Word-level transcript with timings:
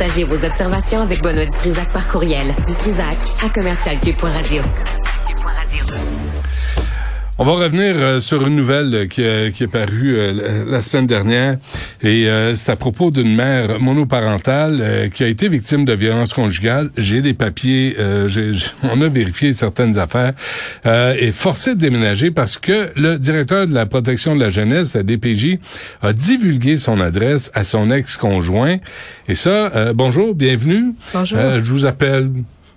Partagez 0.00 0.24
vos 0.24 0.46
observations 0.46 1.02
avec 1.02 1.20
Benoît 1.20 1.44
Dutrisac 1.44 1.92
par 1.92 2.08
courriel. 2.08 2.54
Dutrisac 2.66 3.18
à 3.44 3.50
commercialcube.radio. 3.50 4.62
On 7.42 7.44
va 7.44 7.52
revenir 7.52 7.94
euh, 7.96 8.20
sur 8.20 8.46
une 8.46 8.54
nouvelle 8.54 9.08
qui, 9.08 9.22
qui 9.54 9.62
est 9.62 9.72
parue 9.72 10.14
euh, 10.14 10.66
la 10.70 10.82
semaine 10.82 11.06
dernière 11.06 11.56
et 12.02 12.28
euh, 12.28 12.54
c'est 12.54 12.70
à 12.70 12.76
propos 12.76 13.10
d'une 13.10 13.34
mère 13.34 13.80
monoparentale 13.80 15.08
qui 15.14 15.24
a 15.24 15.26
été 15.26 15.48
victime 15.48 15.86
de 15.86 15.94
violences 15.94 16.34
conjugales. 16.34 16.90
J'ai 16.98 17.22
des 17.22 17.32
papiers, 17.32 17.96
on 18.82 19.00
a 19.00 19.08
vérifié 19.08 19.54
certaines 19.54 19.96
affaires 19.96 20.34
et 20.84 21.32
forcé 21.32 21.74
de 21.74 21.80
déménager 21.80 22.30
parce 22.30 22.58
que 22.58 22.90
le 22.94 23.18
directeur 23.18 23.66
de 23.66 23.72
la 23.72 23.86
protection 23.86 24.36
de 24.36 24.40
la 24.42 24.50
jeunesse, 24.50 24.92
la 24.92 25.02
DPJ, 25.02 25.60
a 26.02 26.12
divulgué 26.12 26.76
son 26.76 27.00
adresse 27.00 27.50
à 27.54 27.64
son 27.64 27.90
ex-conjoint. 27.90 28.76
Et 29.28 29.34
ça, 29.34 29.94
bonjour, 29.94 30.34
bienvenue. 30.34 30.92
Bonjour. 31.14 31.38
je 31.38 31.72
vous 31.72 31.86
appelle 31.86 32.30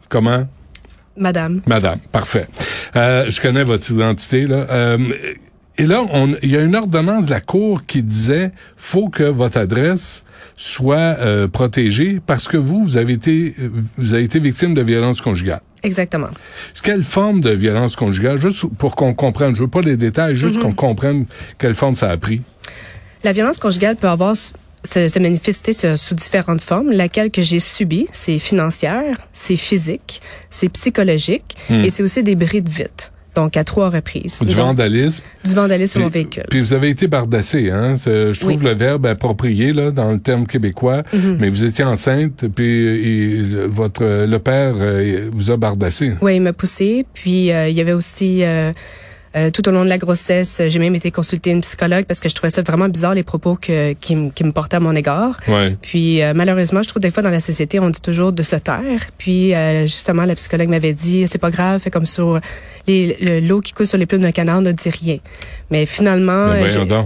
comment? 0.08 0.48
Madame. 1.18 1.62
Madame, 1.68 2.00
parfait. 2.12 2.48
Euh, 2.96 3.30
je 3.30 3.42
connais 3.42 3.64
votre 3.64 3.90
identité 3.92 4.48
là. 4.48 4.68
Euh, 4.70 4.98
et 5.78 5.86
là, 5.86 6.04
il 6.44 6.52
y 6.52 6.58
a 6.58 6.62
une 6.62 6.76
ordonnance 6.76 7.26
de 7.26 7.32
la 7.32 7.42
cour 7.42 7.86
qui 7.86 8.04
disait 8.04 8.52
faut 8.78 9.10
que 9.10 9.24
votre 9.24 9.58
adresse 9.58 10.24
soit 10.56 10.98
euh, 10.98 11.48
protégée 11.48 12.22
parce 12.26 12.48
que 12.48 12.58
vous, 12.58 12.84
vous 12.84 12.98
avez 12.98 13.14
été, 13.14 13.56
vous 13.98 14.14
avez 14.14 14.24
été 14.24 14.40
victime 14.40 14.76
de 14.76 14.82
violence 14.82 15.20
conjugale. 15.20 15.62
Exactement. 15.82 16.30
Quelle 16.84 17.04
forme 17.04 17.42
de 17.42 17.50
violence 17.50 17.96
conjugale, 17.96 18.38
juste 18.38 18.66
pour 18.78 18.96
qu'on 18.96 19.14
comprenne, 19.14 19.56
je 19.56 19.62
veux 19.62 19.68
pas 19.68 19.82
les 19.82 19.98
détails, 19.98 20.36
juste 20.36 20.58
mm-hmm. 20.58 20.62
qu'on 20.62 20.74
comprenne 20.74 21.26
quelle 21.58 21.74
forme 21.74 21.96
ça 21.96 22.10
a 22.10 22.18
pris. 22.18 22.42
La 23.24 23.32
violence 23.32 23.58
conjugale 23.58 23.96
peut 23.96 24.08
avoir 24.08 24.36
se, 24.84 25.08
se 25.08 25.20
manifester 25.20 25.74
sous 25.74 26.16
différentes 26.16 26.62
formes. 26.62 26.92
Laquelle 26.92 27.32
que 27.32 27.42
j'ai 27.42 27.60
subie, 27.60 28.08
c'est 28.12 28.38
financière, 28.38 29.18
c'est 29.32 29.58
physique, 29.58 30.22
c'est 30.50 30.70
psychologique 30.70 31.56
hmm. 31.70 31.84
et 31.84 31.90
c'est 31.90 32.04
aussi 32.04 32.24
des 32.24 32.36
bris 32.36 32.62
de 32.62 32.70
vite. 32.70 33.12
Donc, 33.36 33.58
à 33.58 33.64
trois 33.64 33.90
reprises. 33.90 34.40
Du 34.42 34.54
vandalisme. 34.54 35.24
Du 35.44 35.56
vandalisme 35.56 35.94
sur 35.94 36.02
mon 36.02 36.08
véhicule. 36.08 36.46
Puis 36.50 36.62
vous 36.62 36.74
avez 36.74 36.90
été 36.90 37.08
bardassé, 37.08 37.72
hein? 37.72 37.96
Je 37.96 38.40
trouve 38.40 38.62
le 38.62 38.74
verbe 38.76 39.08
approprié, 39.08 39.74
là, 39.74 39.90
dans 39.90 40.12
le 40.12 40.20
terme 40.20 40.46
québécois. 40.46 41.02
Mhm. 41.12 41.38
Mais 41.40 41.50
vous 41.50 41.64
étiez 41.64 41.84
enceinte, 41.84 42.46
puis 42.56 43.42
votre, 43.68 44.04
le 44.28 44.38
père 44.38 44.76
euh, 44.78 45.30
vous 45.34 45.50
a 45.50 45.58
bardassé. 45.58 46.14
Oui, 46.22 46.36
il 46.36 46.42
m'a 46.42 46.54
poussé. 46.54 47.08
Puis, 47.14 47.52
euh, 47.52 47.70
il 47.70 47.76
y 47.76 47.82
avait 47.82 47.94
aussi... 47.94 48.44
Euh, 48.44 48.72
euh, 49.36 49.50
tout 49.50 49.68
au 49.68 49.72
long 49.72 49.84
de 49.84 49.90
la 49.90 49.98
grossesse, 49.98 50.62
j'ai 50.68 50.80
même 50.80 50.94
été 50.94 51.10
consulter 51.10 51.50
une 51.50 51.62
psychologue 51.62 52.06
parce 52.06 52.20
que 52.20 52.30
je 52.30 52.36
trouvais 52.36 52.52
ça 52.52 52.62
vraiment 52.62 52.88
bizarre 52.88 53.16
les 53.16 53.24
propos 53.24 53.56
que, 53.56 53.94
qui, 53.94 54.16
me 54.16 54.52
portaient 54.52 54.78
à 54.78 54.80
mon 54.80 54.96
égard. 54.96 55.40
Ouais. 55.48 55.76
Puis 55.82 56.22
euh, 56.22 56.34
malheureusement, 56.36 56.84
je 56.84 56.90
trouve 56.90 57.02
des 57.02 57.10
fois 57.10 57.24
dans 57.24 57.32
la 57.32 57.40
société, 57.40 57.80
on 57.80 57.90
dit 57.90 58.02
toujours 58.02 58.32
de 58.32 58.44
se 58.44 58.56
taire. 58.56 59.08
Puis 59.18 59.56
euh, 59.56 59.82
justement, 59.82 60.26
la 60.26 60.36
psychologue 60.36 60.70
m'avait 60.70 60.94
dit, 60.94 61.28
c'est 61.28 61.40
pas 61.40 61.50
grave, 61.50 61.82
fait 61.82 61.90
comme 61.90 62.06
sur 62.06 62.40
l'eau 62.88 63.62
qui 63.62 63.74
coule 63.74 63.88
sur 63.88 63.98
les 63.98 64.06
plumes 64.06 64.22
d'un 64.22 64.32
canard 64.32 64.62
ne 64.62 64.72
dit 64.72 64.90
rien. 64.90 65.18
Mais 65.72 65.86
finalement, 65.86 66.50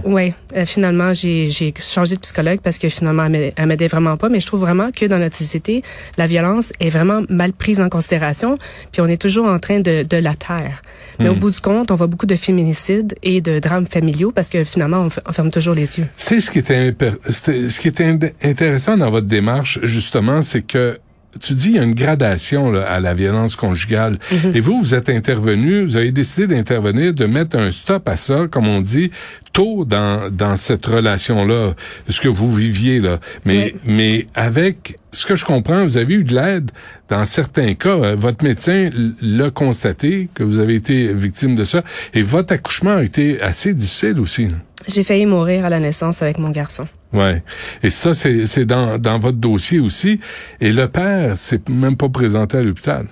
ouais, 0.04 0.34
finalement, 0.66 1.12
j'ai 1.14 1.72
changé 1.78 2.16
de 2.16 2.20
psychologue 2.20 2.58
parce 2.62 2.78
que 2.78 2.88
finalement, 2.88 3.28
elle 3.56 3.66
m'aidait 3.66 3.88
vraiment 3.88 4.16
pas. 4.16 4.28
Mais 4.28 4.40
je 4.40 4.46
trouve 4.46 4.60
vraiment 4.60 4.90
que 4.94 5.06
dans 5.06 5.18
notre 5.18 5.36
société, 5.36 5.82
la 6.18 6.26
violence 6.26 6.72
est 6.80 6.90
vraiment 6.90 7.22
mal 7.30 7.52
prise 7.52 7.80
en 7.80 7.88
considération. 7.88 8.58
Puis 8.92 9.00
on 9.00 9.06
est 9.06 9.20
toujours 9.20 9.46
en 9.46 9.58
train 9.58 9.80
de, 9.80 10.02
de 10.02 10.16
la 10.16 10.34
taire. 10.34 10.82
Mais 11.18 11.28
au 11.28 11.34
hmm. 11.34 11.38
bout 11.38 11.50
du 11.50 11.60
compte, 11.60 11.90
on 11.90 11.94
voit 11.94 12.06
beaucoup 12.06 12.17
de 12.26 12.34
féminicides 12.34 13.14
et 13.22 13.40
de 13.40 13.58
drames 13.58 13.86
familiaux 13.86 14.32
parce 14.32 14.48
que 14.48 14.64
finalement, 14.64 15.08
on, 15.26 15.32
ferme 15.32 15.50
toujours 15.50 15.74
les 15.74 15.98
yeux. 15.98 16.06
C'est 16.16 16.40
ce 16.40 16.50
qui 16.50 16.58
était, 16.58 16.94
ce 17.28 17.80
qui 17.80 17.88
était 17.88 18.18
intéressant 18.42 18.96
dans 18.96 19.10
votre 19.10 19.26
démarche, 19.26 19.78
justement, 19.82 20.42
c'est 20.42 20.62
que 20.62 20.98
tu 21.40 21.54
dis 21.54 21.68
il 21.68 21.76
y 21.76 21.78
a 21.78 21.82
une 21.82 21.94
gradation 21.94 22.70
là, 22.70 22.82
à 22.90 23.00
la 23.00 23.14
violence 23.14 23.56
conjugale. 23.56 24.18
Mhm. 24.32 24.52
Et 24.54 24.60
vous, 24.60 24.80
vous 24.80 24.94
êtes 24.94 25.08
intervenu, 25.08 25.84
vous 25.84 25.96
avez 25.96 26.10
décidé 26.10 26.46
d'intervenir, 26.46 27.14
de 27.14 27.26
mettre 27.26 27.58
un 27.58 27.70
stop 27.70 28.08
à 28.08 28.16
ça, 28.16 28.46
comme 28.50 28.66
on 28.66 28.80
dit, 28.80 29.10
tôt 29.58 29.84
dans, 29.84 30.30
dans 30.30 30.54
cette 30.54 30.86
relation-là, 30.86 31.74
ce 32.08 32.20
que 32.20 32.28
vous 32.28 32.52
viviez 32.52 33.00
là. 33.00 33.18
Mais, 33.44 33.74
mais 33.84 34.28
avec 34.36 34.96
ce 35.10 35.26
que 35.26 35.34
je 35.34 35.44
comprends, 35.44 35.82
vous 35.82 35.96
avez 35.96 36.14
eu 36.14 36.22
de 36.22 36.32
l'aide 36.32 36.70
dans 37.08 37.24
certains 37.24 37.74
cas. 37.74 37.96
Euh, 37.96 38.14
votre 38.16 38.44
médecin 38.44 38.88
l'a 39.20 39.50
constaté 39.50 40.28
que 40.32 40.44
vous 40.44 40.60
avez 40.60 40.76
été 40.76 41.12
victime 41.12 41.56
de 41.56 41.64
ça. 41.64 41.82
Et 42.14 42.22
votre 42.22 42.52
accouchement 42.54 42.98
a 42.98 43.02
été 43.02 43.42
assez 43.42 43.74
difficile 43.74 44.20
aussi. 44.20 44.46
J'ai 44.86 45.02
failli 45.02 45.26
mourir 45.26 45.64
à 45.64 45.70
la 45.70 45.80
naissance 45.80 46.22
avec 46.22 46.38
mon 46.38 46.50
garçon. 46.50 46.86
Ouais. 47.12 47.42
Et 47.82 47.90
ça, 47.90 48.14
c'est 48.14 48.64
dans, 48.64 48.96
dans 48.96 49.18
votre 49.18 49.38
dossier 49.38 49.80
aussi. 49.80 50.20
Et 50.60 50.70
le 50.70 50.86
père, 50.86 51.32
c'est 51.36 51.68
même 51.68 51.96
pas 51.96 52.08
présenté 52.08 52.58
à 52.58 52.62
l'hôpital. 52.62 53.08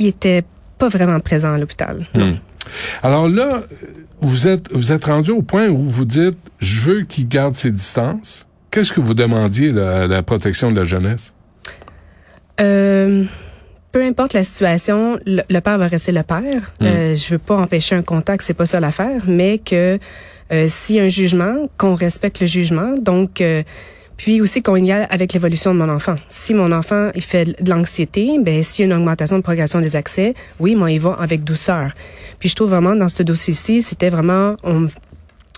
Il 0.00 0.06
était 0.06 0.42
pas 0.78 0.88
vraiment 0.88 1.20
présent 1.20 1.52
à 1.52 1.58
l'hôpital. 1.58 2.08
Hmm. 2.12 2.34
Alors 3.02 3.28
là, 3.28 3.62
vous 4.20 4.48
êtes 4.48 4.72
vous 4.72 4.92
êtes 4.92 5.04
rendu 5.04 5.30
au 5.30 5.42
point 5.42 5.68
où 5.68 5.82
vous 5.82 6.04
dites, 6.04 6.38
je 6.58 6.80
veux 6.80 7.02
qu'il 7.02 7.28
garde 7.28 7.56
ses 7.56 7.70
distances. 7.70 8.46
Qu'est-ce 8.70 8.92
que 8.92 9.00
vous 9.00 9.14
demandiez 9.14 9.70
là, 9.70 10.02
à 10.02 10.06
la 10.06 10.22
protection 10.22 10.70
de 10.70 10.76
la 10.76 10.84
jeunesse? 10.84 11.32
Euh, 12.60 13.24
peu 13.92 14.02
importe 14.02 14.34
la 14.34 14.42
situation, 14.42 15.18
le, 15.26 15.60
père 15.60 15.78
va 15.78 15.86
rester 15.86 16.12
le 16.12 16.22
père. 16.22 16.72
Hmm. 16.80 16.84
Euh, 16.84 17.16
je 17.16 17.30
veux 17.30 17.38
pas 17.38 17.56
empêcher 17.56 17.94
un 17.94 18.02
contact, 18.02 18.42
c'est 18.42 18.54
pas 18.54 18.66
ça 18.66 18.80
l'affaire, 18.80 19.22
mais 19.26 19.58
que 19.58 19.98
euh, 20.52 20.66
s'il 20.68 20.96
y 20.96 21.00
a 21.00 21.04
un 21.04 21.08
jugement, 21.08 21.68
qu'on 21.76 21.94
respecte 21.94 22.40
le 22.40 22.46
jugement. 22.46 22.96
Donc, 22.98 23.40
euh, 23.40 23.62
puis 24.16 24.40
aussi 24.40 24.62
qu'on 24.62 24.76
y 24.76 24.92
aille 24.92 25.06
avec 25.10 25.32
l'évolution 25.32 25.74
de 25.74 25.78
mon 25.78 25.88
enfant. 25.88 26.16
Si 26.28 26.54
mon 26.54 26.72
enfant 26.72 27.10
il 27.14 27.22
fait 27.22 27.62
de 27.62 27.70
l'anxiété, 27.70 28.38
ben 28.40 28.62
s'il 28.62 28.86
y 28.86 28.90
a 28.90 28.94
une 28.94 29.00
augmentation 29.00 29.36
de 29.36 29.42
progression 29.42 29.80
des 29.80 29.96
accès, 29.96 30.34
oui, 30.60 30.74
moi 30.74 30.90
il 30.90 31.00
va 31.00 31.12
avec 31.20 31.44
douceur. 31.44 31.92
Puis 32.38 32.48
je 32.48 32.54
trouve 32.54 32.70
vraiment 32.70 32.94
dans 32.94 33.08
ce 33.08 33.22
dossier-ci, 33.22 33.82
c'était 33.82 34.10
vraiment 34.10 34.56
on, 34.64 34.86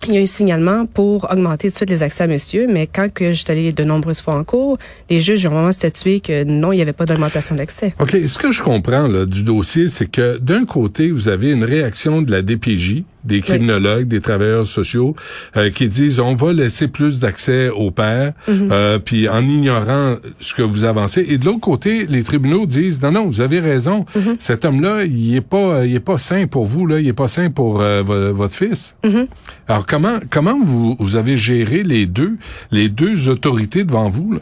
il 0.06 0.14
y 0.14 0.18
a 0.18 0.20
un 0.20 0.26
signalement 0.26 0.86
pour 0.86 1.30
augmenter 1.30 1.68
de 1.68 1.72
suite 1.72 1.90
les 1.90 2.02
accès 2.04 2.24
à 2.24 2.26
monsieur, 2.28 2.66
mais 2.68 2.86
quand 2.86 3.12
que 3.12 3.32
je 3.32 3.38
suis 3.38 3.50
allée 3.50 3.72
de 3.72 3.84
nombreuses 3.84 4.20
fois 4.20 4.36
en 4.36 4.44
cours, 4.44 4.78
les 5.10 5.20
juges 5.20 5.44
ont 5.46 5.50
vraiment 5.50 5.72
statué 5.72 6.20
que 6.20 6.44
non, 6.44 6.72
il 6.72 6.76
n'y 6.76 6.82
avait 6.82 6.92
pas 6.92 7.04
d'augmentation 7.04 7.56
d'accès. 7.56 7.94
OK. 7.98 8.16
Ce 8.26 8.38
que 8.38 8.52
je 8.52 8.62
comprends 8.62 9.08
du 9.24 9.42
dossier, 9.42 9.88
c'est 9.88 10.06
que 10.06 10.38
d'un 10.38 10.64
côté, 10.64 11.10
vous 11.10 11.28
avez 11.28 11.50
une 11.50 11.64
réaction 11.64 12.22
de 12.22 12.30
la 12.30 12.42
DPJ, 12.42 13.02
des 13.28 13.42
criminologues, 13.42 14.08
des 14.08 14.20
travailleurs 14.20 14.66
sociaux, 14.66 15.14
euh, 15.56 15.70
qui 15.70 15.86
disent 15.86 16.18
on 16.18 16.34
va 16.34 16.52
laisser 16.52 16.88
plus 16.88 17.20
d'accès 17.20 17.68
aux 17.68 17.90
pères, 17.90 18.32
mhm. 18.48 18.70
euh, 18.72 18.98
puis 18.98 19.28
en 19.28 19.46
ignorant 19.46 20.16
ce 20.40 20.54
que 20.54 20.62
vous 20.62 20.84
avancez. 20.84 21.24
Et 21.28 21.38
de 21.38 21.44
l'autre 21.44 21.60
côté, 21.60 22.06
les 22.06 22.24
tribunaux 22.24 22.66
disent 22.66 23.00
non, 23.02 23.12
non, 23.12 23.26
vous 23.26 23.40
avez 23.40 23.60
raison. 23.60 24.06
Mhm. 24.16 24.36
Cet 24.38 24.64
homme-là, 24.64 25.04
il 25.04 25.36
est 25.36 25.40
pas, 25.40 25.86
il 25.86 25.94
est 25.94 26.00
pas 26.00 26.18
sain 26.18 26.46
pour 26.46 26.64
vous 26.64 26.86
là, 26.86 26.98
il 26.98 27.06
est 27.06 27.12
pas 27.12 27.28
sain 27.28 27.50
pour 27.50 27.80
euh, 27.80 28.02
votre 28.02 28.54
fils. 28.54 28.96
Mhm. 29.04 29.28
Alors 29.68 29.86
comment 29.86 30.18
comment 30.30 30.58
vous, 30.60 30.96
vous 30.98 31.16
avez 31.16 31.36
géré 31.36 31.82
les 31.82 32.06
deux 32.06 32.36
les 32.72 32.88
deux 32.88 33.28
autorités 33.28 33.84
devant 33.84 34.08
vous 34.08 34.32
là? 34.32 34.40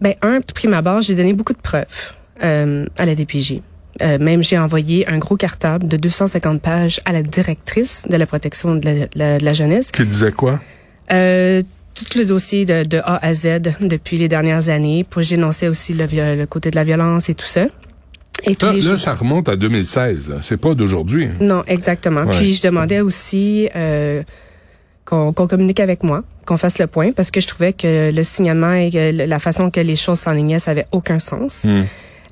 ben 0.00 0.14
un, 0.22 0.40
prime 0.40 0.74
abord, 0.74 1.02
j'ai 1.02 1.14
donné 1.14 1.32
beaucoup 1.34 1.52
de 1.52 1.58
preuves 1.58 2.14
à 2.40 3.06
la 3.06 3.14
DPJ. 3.14 3.60
Euh, 4.02 4.18
même 4.18 4.42
j'ai 4.42 4.58
envoyé 4.58 5.08
un 5.08 5.18
gros 5.18 5.36
cartable 5.36 5.86
de 5.86 5.96
250 5.96 6.60
pages 6.60 7.00
à 7.04 7.12
la 7.12 7.22
directrice 7.22 8.02
de 8.08 8.16
la 8.16 8.26
protection 8.26 8.74
de 8.74 9.08
la, 9.14 9.54
jeunesse. 9.54 9.92
Qui 9.92 10.04
disait 10.04 10.32
quoi? 10.32 10.60
Euh, 11.12 11.62
tout 11.94 12.18
le 12.18 12.24
dossier 12.24 12.64
de, 12.64 12.82
de, 12.82 12.98
A 13.04 13.24
à 13.24 13.34
Z 13.34 13.60
depuis 13.80 14.18
les 14.18 14.28
dernières 14.28 14.68
années. 14.68 15.04
Pour 15.08 15.22
j'énonçais 15.22 15.68
aussi 15.68 15.92
le, 15.92 16.06
le, 16.36 16.46
côté 16.46 16.70
de 16.70 16.76
la 16.76 16.84
violence 16.84 17.28
et 17.28 17.34
tout 17.34 17.46
ça. 17.46 17.66
Et 18.42 18.56
là, 18.60 18.72
là 18.72 18.96
ça 18.96 19.14
remonte 19.14 19.48
à 19.48 19.56
2016. 19.56 20.34
C'est 20.40 20.56
pas 20.56 20.74
d'aujourd'hui. 20.74 21.28
Non, 21.40 21.62
exactement. 21.66 22.26
Puis 22.26 22.54
je 22.54 22.62
demandais 22.62 23.00
aussi 23.00 23.68
euh, 23.76 24.22
qu'on 25.04 25.32
communique 25.32 25.80
avec 25.80 26.02
moi, 26.02 26.24
qu'on 26.46 26.56
fasse 26.56 26.78
le 26.78 26.88
point, 26.88 27.12
parce 27.12 27.30
que 27.30 27.40
je 27.40 27.46
trouvais 27.46 27.72
que 27.72 28.10
le 28.12 28.22
signalement 28.24 28.72
et 28.72 29.12
la 29.12 29.38
façon 29.38 29.70
que 29.70 29.80
les 29.80 29.96
choses 29.96 30.18
s'enlignaient, 30.18 30.58
ça 30.58 30.72
avait 30.72 30.86
aucun 30.90 31.20
sens. 31.20 31.64
Hmm. 31.64 31.84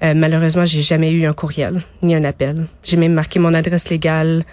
Euh, 0.02 0.14
malheureusement, 0.14 0.66
j'ai 0.66 0.82
jamais 0.82 1.12
eu 1.12 1.26
un 1.26 1.32
courriel 1.32 1.82
ni 2.02 2.14
un 2.14 2.24
appel. 2.24 2.66
J'ai 2.82 2.96
même 2.96 3.12
marqué 3.12 3.38
mon 3.38 3.54
adresse 3.54 3.88
légale 3.88 4.44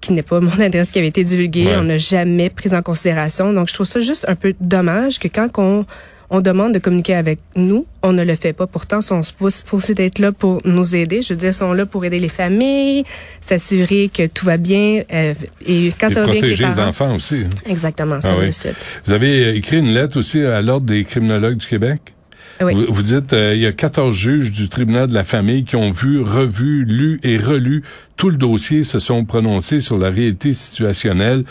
qui 0.00 0.12
n'est 0.12 0.22
pas 0.22 0.40
mon 0.40 0.58
adresse 0.60 0.90
qui 0.90 0.98
avait 0.98 1.08
été 1.08 1.24
divulguée. 1.24 1.76
On 1.76 1.84
n'a 1.84 1.98
jamais 1.98 2.50
pris 2.50 2.74
en 2.74 2.82
considération. 2.82 3.52
Donc, 3.52 3.68
je 3.68 3.74
trouve 3.74 3.86
ça 3.86 4.00
juste 4.00 4.24
un 4.28 4.34
peu 4.34 4.54
dommage 4.60 5.18
que 5.18 5.28
quand 5.28 5.50
on, 5.58 5.84
on 6.30 6.40
demande 6.40 6.72
de 6.72 6.78
communiquer 6.78 7.14
avec 7.14 7.40
nous, 7.56 7.86
on 8.02 8.14
ne 8.14 8.24
le 8.24 8.34
fait 8.36 8.54
pas. 8.54 8.66
Pourtant, 8.66 9.00
on 9.10 9.22
se 9.22 9.32
supposés 9.50 9.94
d'être 9.94 10.18
là 10.18 10.32
pour 10.32 10.60
nous 10.64 10.96
aider. 10.96 11.20
Je 11.20 11.34
veux 11.34 11.38
dire, 11.38 11.50
ils 11.50 11.54
sont 11.54 11.74
là 11.74 11.84
pour 11.84 12.04
aider 12.06 12.18
les 12.18 12.30
familles, 12.30 13.04
s'assurer 13.40 14.08
que 14.12 14.26
tout 14.26 14.46
va 14.46 14.56
bien. 14.56 15.02
Euh, 15.12 15.34
et 15.66 15.92
quand 16.00 16.08
ça 16.08 16.24
va 16.24 16.32
bien 16.32 16.40
les, 16.40 16.56
les 16.56 16.78
enfants 16.78 17.14
aussi. 17.14 17.42
Hein. 17.44 17.70
Exactement, 17.70 18.20
ça 18.22 18.34
ah 18.40 18.44
de 18.44 18.50
suite. 18.50 18.76
Vous 19.04 19.12
avez 19.12 19.54
écrit 19.56 19.78
une 19.78 19.92
lettre 19.92 20.18
aussi 20.18 20.40
à 20.42 20.62
l'Ordre 20.62 20.86
des 20.86 21.04
criminologues 21.04 21.56
du 21.56 21.66
Québec? 21.66 22.15
Vous, 22.60 23.02
dites, 23.02 23.32
euh, 23.32 23.54
il 23.54 23.60
y 23.60 23.66
a 23.66 23.72
14 23.72 24.14
juges 24.16 24.50
du 24.50 24.68
tribunal 24.68 25.08
de 25.08 25.14
la 25.14 25.24
famille 25.24 25.64
qui 25.64 25.76
ont 25.76 25.90
vu, 25.90 26.20
revu, 26.20 26.84
lu 26.84 27.20
et 27.22 27.36
relu 27.36 27.82
tout 28.16 28.30
le 28.30 28.36
dossier, 28.36 28.82
se 28.84 28.98
sont 28.98 29.24
prononcés 29.24 29.80
sur 29.80 29.98
la 29.98 30.10
réalité 30.10 30.52
situationnelle, 30.52 31.44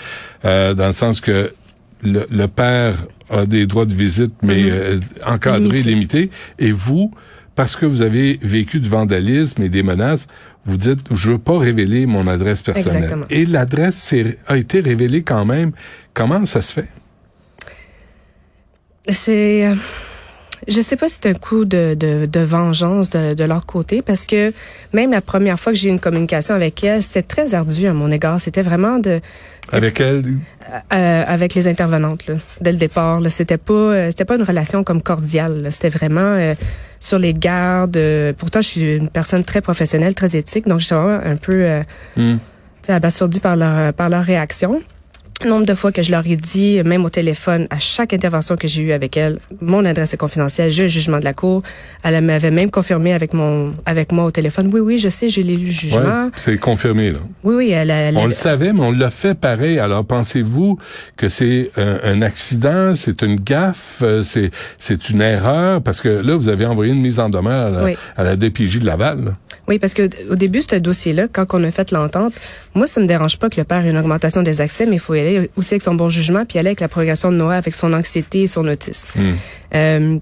euh, 0.45 0.73
dans 0.73 0.87
le 0.87 0.93
sens 0.93 1.21
que 1.21 1.51
le, 2.01 2.25
le 2.29 2.47
père 2.47 2.95
a 3.29 3.45
des 3.45 3.65
droits 3.67 3.85
de 3.85 3.93
visite, 3.93 4.33
mais 4.41 4.63
Mhm. 4.63 4.69
euh, 4.71 4.99
encadrés, 5.25 5.79
Limité. 5.79 5.89
limités, 5.89 6.29
et 6.59 6.71
vous, 6.71 7.11
parce 7.55 7.75
que 7.75 7.85
vous 7.85 8.01
avez 8.01 8.39
vécu 8.41 8.79
du 8.79 8.89
vandalisme 8.89 9.61
et 9.63 9.69
des 9.69 9.83
menaces, 9.83 10.27
vous 10.65 10.77
dites, 10.77 10.99
je 11.13 11.31
veux 11.31 11.37
pas 11.37 11.59
révéler 11.59 12.05
mon 12.07 12.27
adresse 12.27 12.61
personnelle. 12.63 13.03
Exactement. 13.03 13.25
Et 13.29 13.45
l'adresse 13.45 14.13
a 14.47 14.57
été 14.57 14.79
révélée 14.79 15.21
quand 15.21 15.45
même. 15.45 15.71
Comment 16.15 16.43
ça 16.45 16.61
se 16.63 16.73
fait? 16.73 16.87
C'est, 19.07 19.71
je 20.67 20.81
sais 20.81 20.95
pas 20.95 21.07
si 21.07 21.19
c'est 21.21 21.29
un 21.29 21.33
coup 21.33 21.65
de, 21.65 21.95
de, 21.97 22.25
de 22.25 22.39
vengeance 22.39 23.09
de, 23.09 23.33
de 23.33 23.44
leur 23.44 23.65
côté 23.65 24.01
parce 24.01 24.25
que 24.25 24.53
même 24.94 25.12
la 25.12 25.21
première 25.21 25.59
fois 25.59 25.71
que 25.71 25.77
j'ai 25.77 25.89
eu 25.89 25.91
une 25.91 26.00
communication 26.00 26.56
avec 26.56 26.83
elle, 26.83 27.03
c'était 27.03 27.21
très 27.21 27.53
ardu 27.53 27.88
à 27.88 27.94
mon 27.94 28.12
égard. 28.12 28.39
C'était 28.39 28.63
vraiment 28.63 28.97
de 29.00 29.21
Avec 29.71 30.00
elle, 30.00 30.23
euh, 30.94 31.23
avec 31.27 31.53
les 31.53 31.67
intervenantes 31.67 32.25
là, 32.27 32.35
dès 32.62 32.71
le 32.71 32.77
départ. 32.77 33.21
C'était 33.29 33.57
pas 33.57 33.73
euh, 33.73 34.07
c'était 34.09 34.25
pas 34.25 34.35
une 34.35 34.44
relation 34.44 34.83
comme 34.83 35.01
cordiale. 35.01 35.67
C'était 35.71 35.89
vraiment 35.89 36.21
euh, 36.21 36.56
sur 37.00 37.19
les 37.19 37.33
gardes. 37.33 37.97
euh, 37.97 38.33
pourtant, 38.35 38.62
je 38.62 38.67
suis 38.67 38.95
une 38.95 39.09
personne 39.09 39.44
très 39.44 39.62
professionnelle, 39.62 40.15
très 40.15 40.35
éthique, 40.35 40.67
donc 40.67 40.79
j'étais 40.79 40.95
vraiment 40.95 41.21
un 41.23 41.35
peu 41.35 41.53
euh, 41.53 41.83
sais, 42.81 42.94
abasourdie 42.94 43.39
par 43.39 43.56
leur 43.56 43.94
par 43.94 44.09
leur 44.09 44.23
réaction. 44.23 44.81
Nombre 45.43 45.65
de 45.65 45.73
fois 45.75 45.91
que 45.91 46.01
je 46.01 46.11
leur 46.11 46.25
ai 46.25 46.37
dit, 46.37 46.81
même 46.85 47.03
au 47.03 47.09
téléphone, 47.09 47.67
à 47.69 47.77
chaque 47.77 48.13
intervention 48.13 48.55
que 48.55 48.69
j'ai 48.69 48.81
eue 48.81 48.91
avec 48.93 49.17
elle, 49.17 49.37
mon 49.59 49.83
adresse 49.83 50.13
est 50.13 50.17
confidentielle, 50.17 50.71
j'ai 50.71 50.85
un 50.85 50.87
jugement 50.87 51.19
de 51.19 51.25
la 51.25 51.33
cour. 51.33 51.61
Elle 52.03 52.19
m'avait 52.23 52.51
même 52.51 52.71
confirmé 52.71 53.13
avec 53.13 53.33
mon 53.33 53.73
avec 53.85 54.13
moi 54.13 54.23
au 54.25 54.31
téléphone. 54.31 54.69
Oui, 54.71 54.79
oui, 54.79 54.97
je 54.97 55.09
sais, 55.09 55.27
j'ai 55.27 55.43
lu 55.43 55.57
le 55.57 55.65
ouais, 55.65 55.71
jugement. 55.71 56.31
c'est 56.37 56.57
confirmé, 56.57 57.11
là. 57.11 57.19
Oui, 57.43 57.55
oui, 57.55 57.69
elle, 57.71 57.89
elle, 57.91 58.17
On 58.17 58.25
le 58.25 58.31
savait, 58.31 58.71
mais 58.71 58.79
on 58.79 58.91
l'a 58.93 59.09
fait 59.11 59.37
pareil. 59.37 59.77
Alors, 59.77 60.05
pensez-vous 60.05 60.79
que 61.17 61.27
c'est 61.27 61.69
un, 61.75 61.99
un 62.03 62.21
accident, 62.21 62.93
c'est 62.95 63.21
une 63.21 63.35
gaffe, 63.35 63.99
euh, 64.03 64.23
c'est 64.23 64.51
c'est 64.77 65.09
une 65.09 65.21
erreur? 65.21 65.81
Parce 65.81 65.99
que 65.99 66.07
là, 66.09 66.35
vous 66.38 66.47
avez 66.47 66.65
envoyé 66.65 66.93
une 66.93 67.01
mise 67.01 67.19
en 67.19 67.27
demeure 67.29 67.67
à 67.67 67.69
la, 67.71 67.83
Oui. 67.83 67.97
à 68.15 68.23
la 68.23 68.38
DPJ 68.38 68.79
de 68.79 68.85
Laval. 68.85 69.25
là. 69.25 69.31
Oui, 69.67 69.79
parce 69.79 69.95
que 69.95 70.07
au 70.31 70.35
début, 70.35 70.61
ce 70.61 70.75
dossier-là, 70.75 71.27
quand 71.27 71.47
on 71.53 71.63
a 71.63 71.71
fait 71.71 71.91
l'entente, 71.91 72.33
moi, 72.75 72.88
ça 72.88 73.00
me 73.01 73.07
dérange 73.07 73.39
pas 73.39 73.50
que 73.50 73.57
le 73.60 73.63
père 73.63 73.86
ait 73.86 73.89
une 73.89 73.98
augmentation 73.98 74.42
des 74.44 74.62
accès, 74.62 74.86
mais 74.86 74.98
il 74.98 75.00
faut 75.00 75.16
y 75.16 75.19
aller 75.19 75.50
aussi 75.56 75.74
avec 75.74 75.81
son 75.81 75.95
bon 75.95 76.10
jugement, 76.10 76.45
puis 76.45 76.60
aller 76.60 76.68
avec 76.69 76.81
la 76.81 76.88
progression 76.89 77.31
de 77.31 77.38
Noah, 77.38 77.56
avec 77.56 77.74
son 77.74 77.92
anxiété 77.94 78.42
et 78.44 78.48
son 78.48 78.68
autisme. 78.68 79.07
Hmm. 79.16 79.33
Euh, 79.74 80.18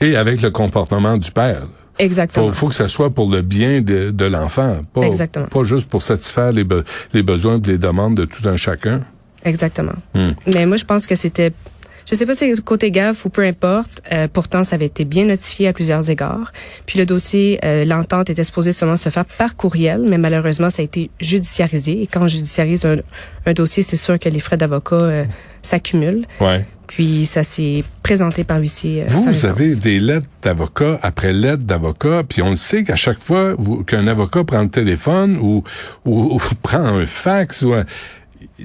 Et 0.00 0.16
avec 0.16 0.40
le 0.40 0.50
comportement 0.50 1.16
du 1.18 1.30
père. 1.30 1.66
exactement. 1.98 2.46
Faut, 2.48 2.52
faut 2.52 2.68
que 2.68 2.74
ça 2.74 2.88
soit 2.88 3.10
pour 3.10 3.30
le 3.30 3.42
bien 3.42 3.80
de, 3.82 4.10
de 4.10 4.24
l'enfant, 4.24 4.80
pas, 4.94 5.02
Exactement. 5.02 5.46
pas 5.46 5.64
juste 5.64 5.88
pour 5.88 6.02
satisfaire 6.02 6.52
les, 6.52 6.64
be- 6.64 6.84
les 7.12 7.22
besoins 7.22 7.58
et 7.60 7.66
les 7.66 7.78
demandes 7.78 8.16
de 8.16 8.24
tout 8.24 8.48
un 8.48 8.56
chacun. 8.56 8.98
Exactement. 9.44 9.94
Hmm. 10.14 10.30
Mais 10.54 10.64
moi, 10.66 10.76
je 10.76 10.84
pense 10.84 11.06
que 11.06 11.14
c'était, 11.14 11.52
je 12.10 12.16
sais 12.16 12.26
pas 12.26 12.34
si 12.34 12.52
c'est 12.54 12.64
côté 12.64 12.90
gaffe 12.90 13.24
ou 13.24 13.28
peu 13.30 13.42
importe. 13.42 14.02
euh, 14.12 14.26
pourtant, 14.32 14.64
ça 14.64 14.74
avait 14.76 14.86
été 14.86 15.04
bien 15.04 15.26
notifié 15.26 15.68
à 15.68 15.72
plusieurs 15.72 16.10
égards. 16.10 16.52
Puis 16.86 16.98
le 16.98 17.06
dossier, 17.06 17.58
euh, 17.64 17.84
l'entente 17.84 18.30
était 18.30 18.44
supposée 18.44 18.72
seulement 18.72 18.96
se 18.96 19.08
faire 19.08 19.24
par 19.24 19.56
courriel, 19.56 20.02
mais 20.06 20.18
malheureusement, 20.18 20.70
ça 20.70 20.82
a 20.82 20.84
été 20.84 21.10
judiciarisé. 21.20 22.02
Et 22.02 22.06
quand 22.06 22.22
on 22.22 22.28
judiciarise 22.28 22.84
un, 22.84 22.96
un 23.46 23.52
dossier, 23.52 23.82
c'est 23.82 23.96
sûr 23.96 24.18
que 24.18 24.28
les 24.28 24.40
frais 24.40 24.56
d'avocat 24.56 24.96
euh, 24.96 25.24
s'accumulent. 25.62 26.26
Ouais. 26.40 26.64
Puis 26.86 27.24
ça 27.24 27.44
s'est 27.44 27.84
présenté 28.02 28.42
par 28.42 28.58
huissier. 28.58 29.02
euh, 29.02 29.06
Vous, 29.06 29.46
avez 29.46 29.76
des 29.76 30.00
lettres 30.00 30.26
d'avocat 30.42 30.98
après 31.02 31.32
lettres 31.32 31.62
d'avocat, 31.62 32.24
puis 32.28 32.42
on 32.42 32.50
le 32.50 32.56
sait 32.56 32.82
qu'à 32.82 32.96
chaque 32.96 33.20
fois 33.22 33.54
qu'un 33.86 34.08
avocat 34.08 34.42
prend 34.42 34.62
le 34.62 34.68
téléphone 34.70 35.36
ou, 35.40 35.62
ou, 36.04 36.34
ou 36.34 36.40
prend 36.62 36.78
un 36.84 37.06
fax 37.06 37.62
ou 37.62 37.74
un- 37.74 37.84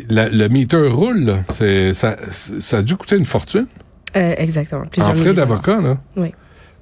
la- 0.09 0.29
le 0.29 0.47
meter 0.49 0.87
roule, 0.87 1.23
là. 1.25 1.39
c'est 1.51 1.93
ça, 1.93 2.15
ça 2.59 2.77
a 2.77 2.81
dû 2.81 2.95
coûter 2.95 3.17
une 3.17 3.25
fortune 3.25 3.67
Euh, 4.15 4.33
exactement. 4.37 4.81
en 4.83 4.85
Plusieurs 4.87 5.13
frais 5.13 5.21
milliers 5.23 5.33
de 5.35 5.39
d'avocat, 5.39 5.81
là. 5.81 5.97
Oui. 6.15 6.31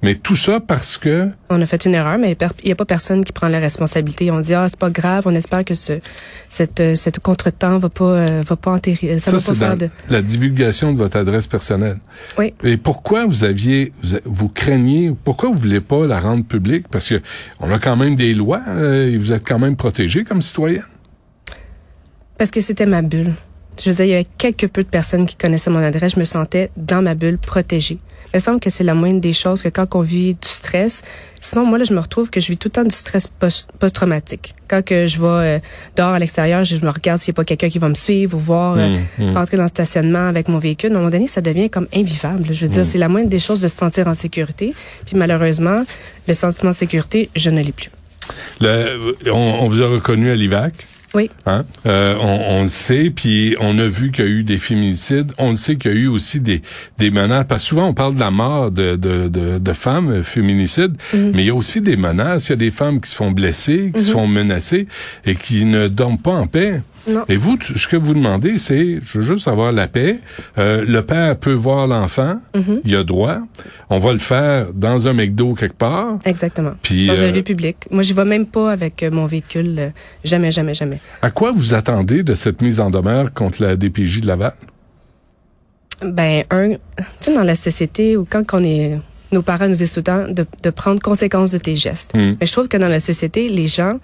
Mais 0.02 0.16
tout 0.16 0.36
ça 0.36 0.60
parce 0.60 0.98
que 0.98 1.30
On 1.48 1.62
a 1.62 1.66
fait 1.66 1.82
une 1.86 1.94
erreur, 1.94 2.18
mais 2.18 2.36
il 2.62 2.66
n'y 2.66 2.72
a 2.72 2.76
pas 2.76 2.84
personne 2.84 3.24
qui 3.24 3.32
prend 3.32 3.48
la 3.48 3.58
responsabilité. 3.58 4.30
On 4.30 4.38
dit 4.40 4.52
ah 4.52 4.66
c'est 4.68 4.78
pas 4.78 4.90
grave, 4.90 5.22
on 5.26 5.34
espère 5.34 5.64
que 5.64 5.72
ce 5.74 5.94
cette 6.50 6.80
euh, 6.80 6.94
cette 6.94 7.20
contretemps 7.20 7.78
va 7.78 7.88
pas 7.88 8.04
euh, 8.04 8.42
va 8.44 8.56
pas 8.56 8.72
enterrer, 8.72 9.18
ça, 9.18 9.30
ça, 9.30 9.30
va 9.30 9.36
pas 9.38 9.40
c'est 9.40 9.54
faire 9.54 9.70
dans 9.70 9.76
de. 9.86 9.90
la 10.10 10.20
divulgation 10.20 10.92
de 10.92 10.98
votre 10.98 11.16
adresse 11.16 11.46
personnelle. 11.46 12.00
Oui. 12.36 12.52
Et 12.62 12.76
pourquoi 12.76 13.24
vous 13.24 13.44
aviez, 13.44 13.94
vous, 14.02 14.18
vous 14.26 14.48
craignez, 14.50 15.10
pourquoi 15.24 15.48
vous 15.48 15.56
voulez 15.58 15.80
pas 15.80 16.06
la 16.06 16.20
rendre 16.20 16.44
publique? 16.44 16.86
Parce 16.88 17.08
que 17.08 17.22
on 17.60 17.72
a 17.72 17.78
quand 17.78 17.96
même 17.96 18.14
des 18.14 18.34
lois, 18.34 18.60
euh, 18.68 19.08
et 19.10 19.16
vous 19.16 19.32
êtes 19.32 19.46
quand 19.46 19.58
même 19.58 19.76
protégé 19.76 20.24
comme 20.24 20.42
citoyen. 20.42 20.82
Parce 22.38 22.50
que 22.50 22.60
c'était 22.60 22.86
ma 22.86 23.02
bulle. 23.02 23.34
Je 23.82 23.90
veux 23.90 23.96
dire, 23.96 24.04
il 24.04 24.10
y 24.10 24.14
avait 24.14 24.26
quelques 24.38 24.68
peu 24.68 24.82
de 24.84 24.88
personnes 24.88 25.26
qui 25.26 25.34
connaissaient 25.34 25.70
mon 25.70 25.82
adresse. 25.82 26.14
Je 26.14 26.20
me 26.20 26.24
sentais 26.24 26.70
dans 26.76 27.02
ma 27.02 27.14
bulle 27.14 27.38
protégée. 27.38 27.98
Il 28.32 28.36
me 28.38 28.40
semble 28.40 28.58
que 28.60 28.70
c'est 28.70 28.82
la 28.84 28.94
moindre 28.94 29.20
des 29.20 29.32
choses 29.32 29.62
que 29.62 29.68
quand 29.68 29.86
on 29.94 30.00
vit 30.00 30.34
du 30.34 30.48
stress, 30.48 31.02
sinon 31.40 31.64
moi 31.66 31.78
là 31.78 31.84
je 31.84 31.92
me 31.94 32.00
retrouve 32.00 32.30
que 32.30 32.40
je 32.40 32.48
vis 32.50 32.56
tout 32.58 32.66
le 32.66 32.72
temps 32.72 32.82
du 32.82 32.90
stress 32.94 33.28
post- 33.28 33.70
post-traumatique. 33.78 34.56
Quand 34.66 34.84
que 34.84 35.06
je 35.06 35.18
vais 35.20 35.26
euh, 35.26 35.58
dehors 35.96 36.14
à 36.14 36.18
l'extérieur, 36.18 36.64
je 36.64 36.76
me 36.78 36.90
regarde 36.90 37.20
s'il 37.20 37.30
n'y 37.30 37.36
a 37.36 37.38
pas 37.38 37.44
quelqu'un 37.44 37.68
qui 37.68 37.78
va 37.78 37.88
me 37.88 37.94
suivre 37.94 38.36
ou 38.36 38.40
voir 38.40 38.76
euh, 38.76 38.88
Hum, 39.18 39.28
hum. 39.28 39.36
rentrer 39.36 39.56
dans 39.56 39.62
le 39.64 39.68
stationnement 39.68 40.26
avec 40.28 40.48
mon 40.48 40.58
véhicule. 40.58 40.90
À 40.90 40.94
un 40.94 40.98
moment 40.98 41.10
donné, 41.10 41.28
ça 41.28 41.40
devient 41.42 41.70
comme 41.70 41.86
invivable. 41.94 42.48
Je 42.52 42.62
veux 42.64 42.68
dire, 42.72 42.84
c'est 42.86 42.98
la 42.98 43.08
moindre 43.08 43.28
des 43.28 43.38
choses 43.40 43.60
de 43.60 43.68
se 43.68 43.76
sentir 43.76 44.08
en 44.08 44.14
sécurité. 44.14 44.74
Puis 45.06 45.16
malheureusement, 45.16 45.84
le 46.26 46.34
sentiment 46.34 46.70
de 46.72 46.76
sécurité, 46.76 47.30
je 47.36 47.50
ne 47.50 47.60
l'ai 47.62 47.72
plus. 47.72 47.90
Le- 48.60 49.16
on, 49.30 49.36
on 49.36 49.68
vous 49.68 49.80
a 49.80 49.86
reconnu 49.86 50.30
à 50.30 50.34
l'IVAC. 50.34 50.72
Oui. 51.14 51.30
Hein? 51.46 51.64
Euh, 51.86 52.16
on, 52.20 52.58
on 52.58 52.62
le 52.62 52.68
sait, 52.68 53.10
puis 53.10 53.56
on 53.60 53.78
a 53.78 53.86
vu 53.86 54.10
qu'il 54.10 54.24
y 54.24 54.28
a 54.28 54.30
eu 54.30 54.42
des 54.42 54.58
féminicides. 54.58 55.32
On 55.38 55.50
le 55.50 55.56
sait 55.56 55.76
qu'il 55.76 55.92
y 55.92 55.94
a 55.94 55.96
eu 55.96 56.06
aussi 56.08 56.40
des, 56.40 56.60
des 56.98 57.10
menaces. 57.10 57.46
Parce 57.48 57.62
que 57.62 57.68
souvent, 57.68 57.86
on 57.86 57.94
parle 57.94 58.14
de 58.16 58.20
la 58.20 58.30
mort 58.32 58.70
de, 58.70 58.96
de, 58.96 59.28
de, 59.28 59.58
de 59.58 59.72
femmes 59.72 60.22
féminicides, 60.24 60.96
mais 61.12 61.42
il 61.42 61.46
y 61.46 61.50
a 61.50 61.54
aussi 61.54 61.80
des 61.80 61.96
menaces. 61.96 62.48
Il 62.48 62.50
y 62.50 62.52
a 62.54 62.56
des 62.56 62.70
femmes 62.72 63.00
qui 63.00 63.10
se 63.10 63.16
font 63.16 63.30
blesser, 63.30 63.92
qui 63.94 64.02
se 64.02 64.10
font 64.12 64.26
menacer 64.26 64.88
et 65.24 65.36
qui 65.36 65.64
ne 65.64 65.88
dorment 65.88 66.18
pas 66.18 66.32
en 66.32 66.46
paix. 66.46 66.82
Non. 67.06 67.24
Et 67.28 67.36
vous, 67.36 67.58
ce 67.60 67.86
que 67.86 67.96
vous 67.96 68.14
demandez, 68.14 68.58
c'est, 68.58 68.98
je 69.04 69.18
veux 69.18 69.24
juste 69.24 69.46
avoir 69.48 69.72
la 69.72 69.88
paix. 69.88 70.20
Euh, 70.58 70.84
le 70.86 71.02
père 71.02 71.36
peut 71.36 71.52
voir 71.52 71.86
l'enfant, 71.86 72.40
il 72.84 72.96
a 72.96 73.04
droit. 73.04 73.38
On 73.90 73.98
va 73.98 74.12
le 74.12 74.18
faire 74.18 74.72
dans 74.72 75.06
un 75.06 75.12
McDo 75.12 75.54
quelque 75.54 75.76
part. 75.76 76.18
Exactement. 76.24 76.72
Puis, 76.82 77.06
Dans 77.06 77.14
euh, 77.14 77.28
un 77.28 77.32
lieu 77.32 77.42
public. 77.42 77.76
Moi, 77.90 78.02
je 78.02 78.14
vais 78.14 78.24
même 78.24 78.46
pas 78.46 78.72
avec 78.72 79.02
euh, 79.02 79.10
mon 79.10 79.26
véhicule. 79.26 79.74
euh, 79.78 79.88
jamais, 80.24 80.50
jamais, 80.50 80.74
jamais. 80.74 80.98
À 81.22 81.30
quoi 81.30 81.52
vous 81.52 81.74
attendez 81.74 82.22
de 82.22 82.34
cette 82.34 82.62
mise 82.62 82.80
en 82.80 82.90
demeure 82.90 83.32
contre 83.32 83.62
la 83.62 83.76
DPJ 83.76 84.22
de 84.22 84.26
Laval? 84.26 84.54
Ben, 86.02 86.44
un, 86.50 86.70
tu 86.70 86.78
sais, 87.20 87.34
dans 87.34 87.44
la 87.44 87.54
société 87.54 88.16
où 88.16 88.26
quand 88.28 88.42
on 88.52 88.62
est, 88.64 88.98
nos 89.32 89.42
parents 89.42 89.68
nous 89.68 89.74
disent 89.76 89.92
tout 89.92 90.00
le 90.00 90.04
temps 90.04 90.26
de, 90.28 90.46
de 90.62 90.70
prendre 90.70 91.00
conséquence 91.00 91.50
de 91.50 91.58
tes 91.58 91.74
gestes. 91.74 92.14
Mm. 92.14 92.36
Mais 92.40 92.46
je 92.46 92.52
trouve 92.52 92.68
que 92.68 92.76
dans 92.76 92.88
la 92.88 92.98
société, 93.00 93.48
les 93.48 93.68
gens, 93.68 93.98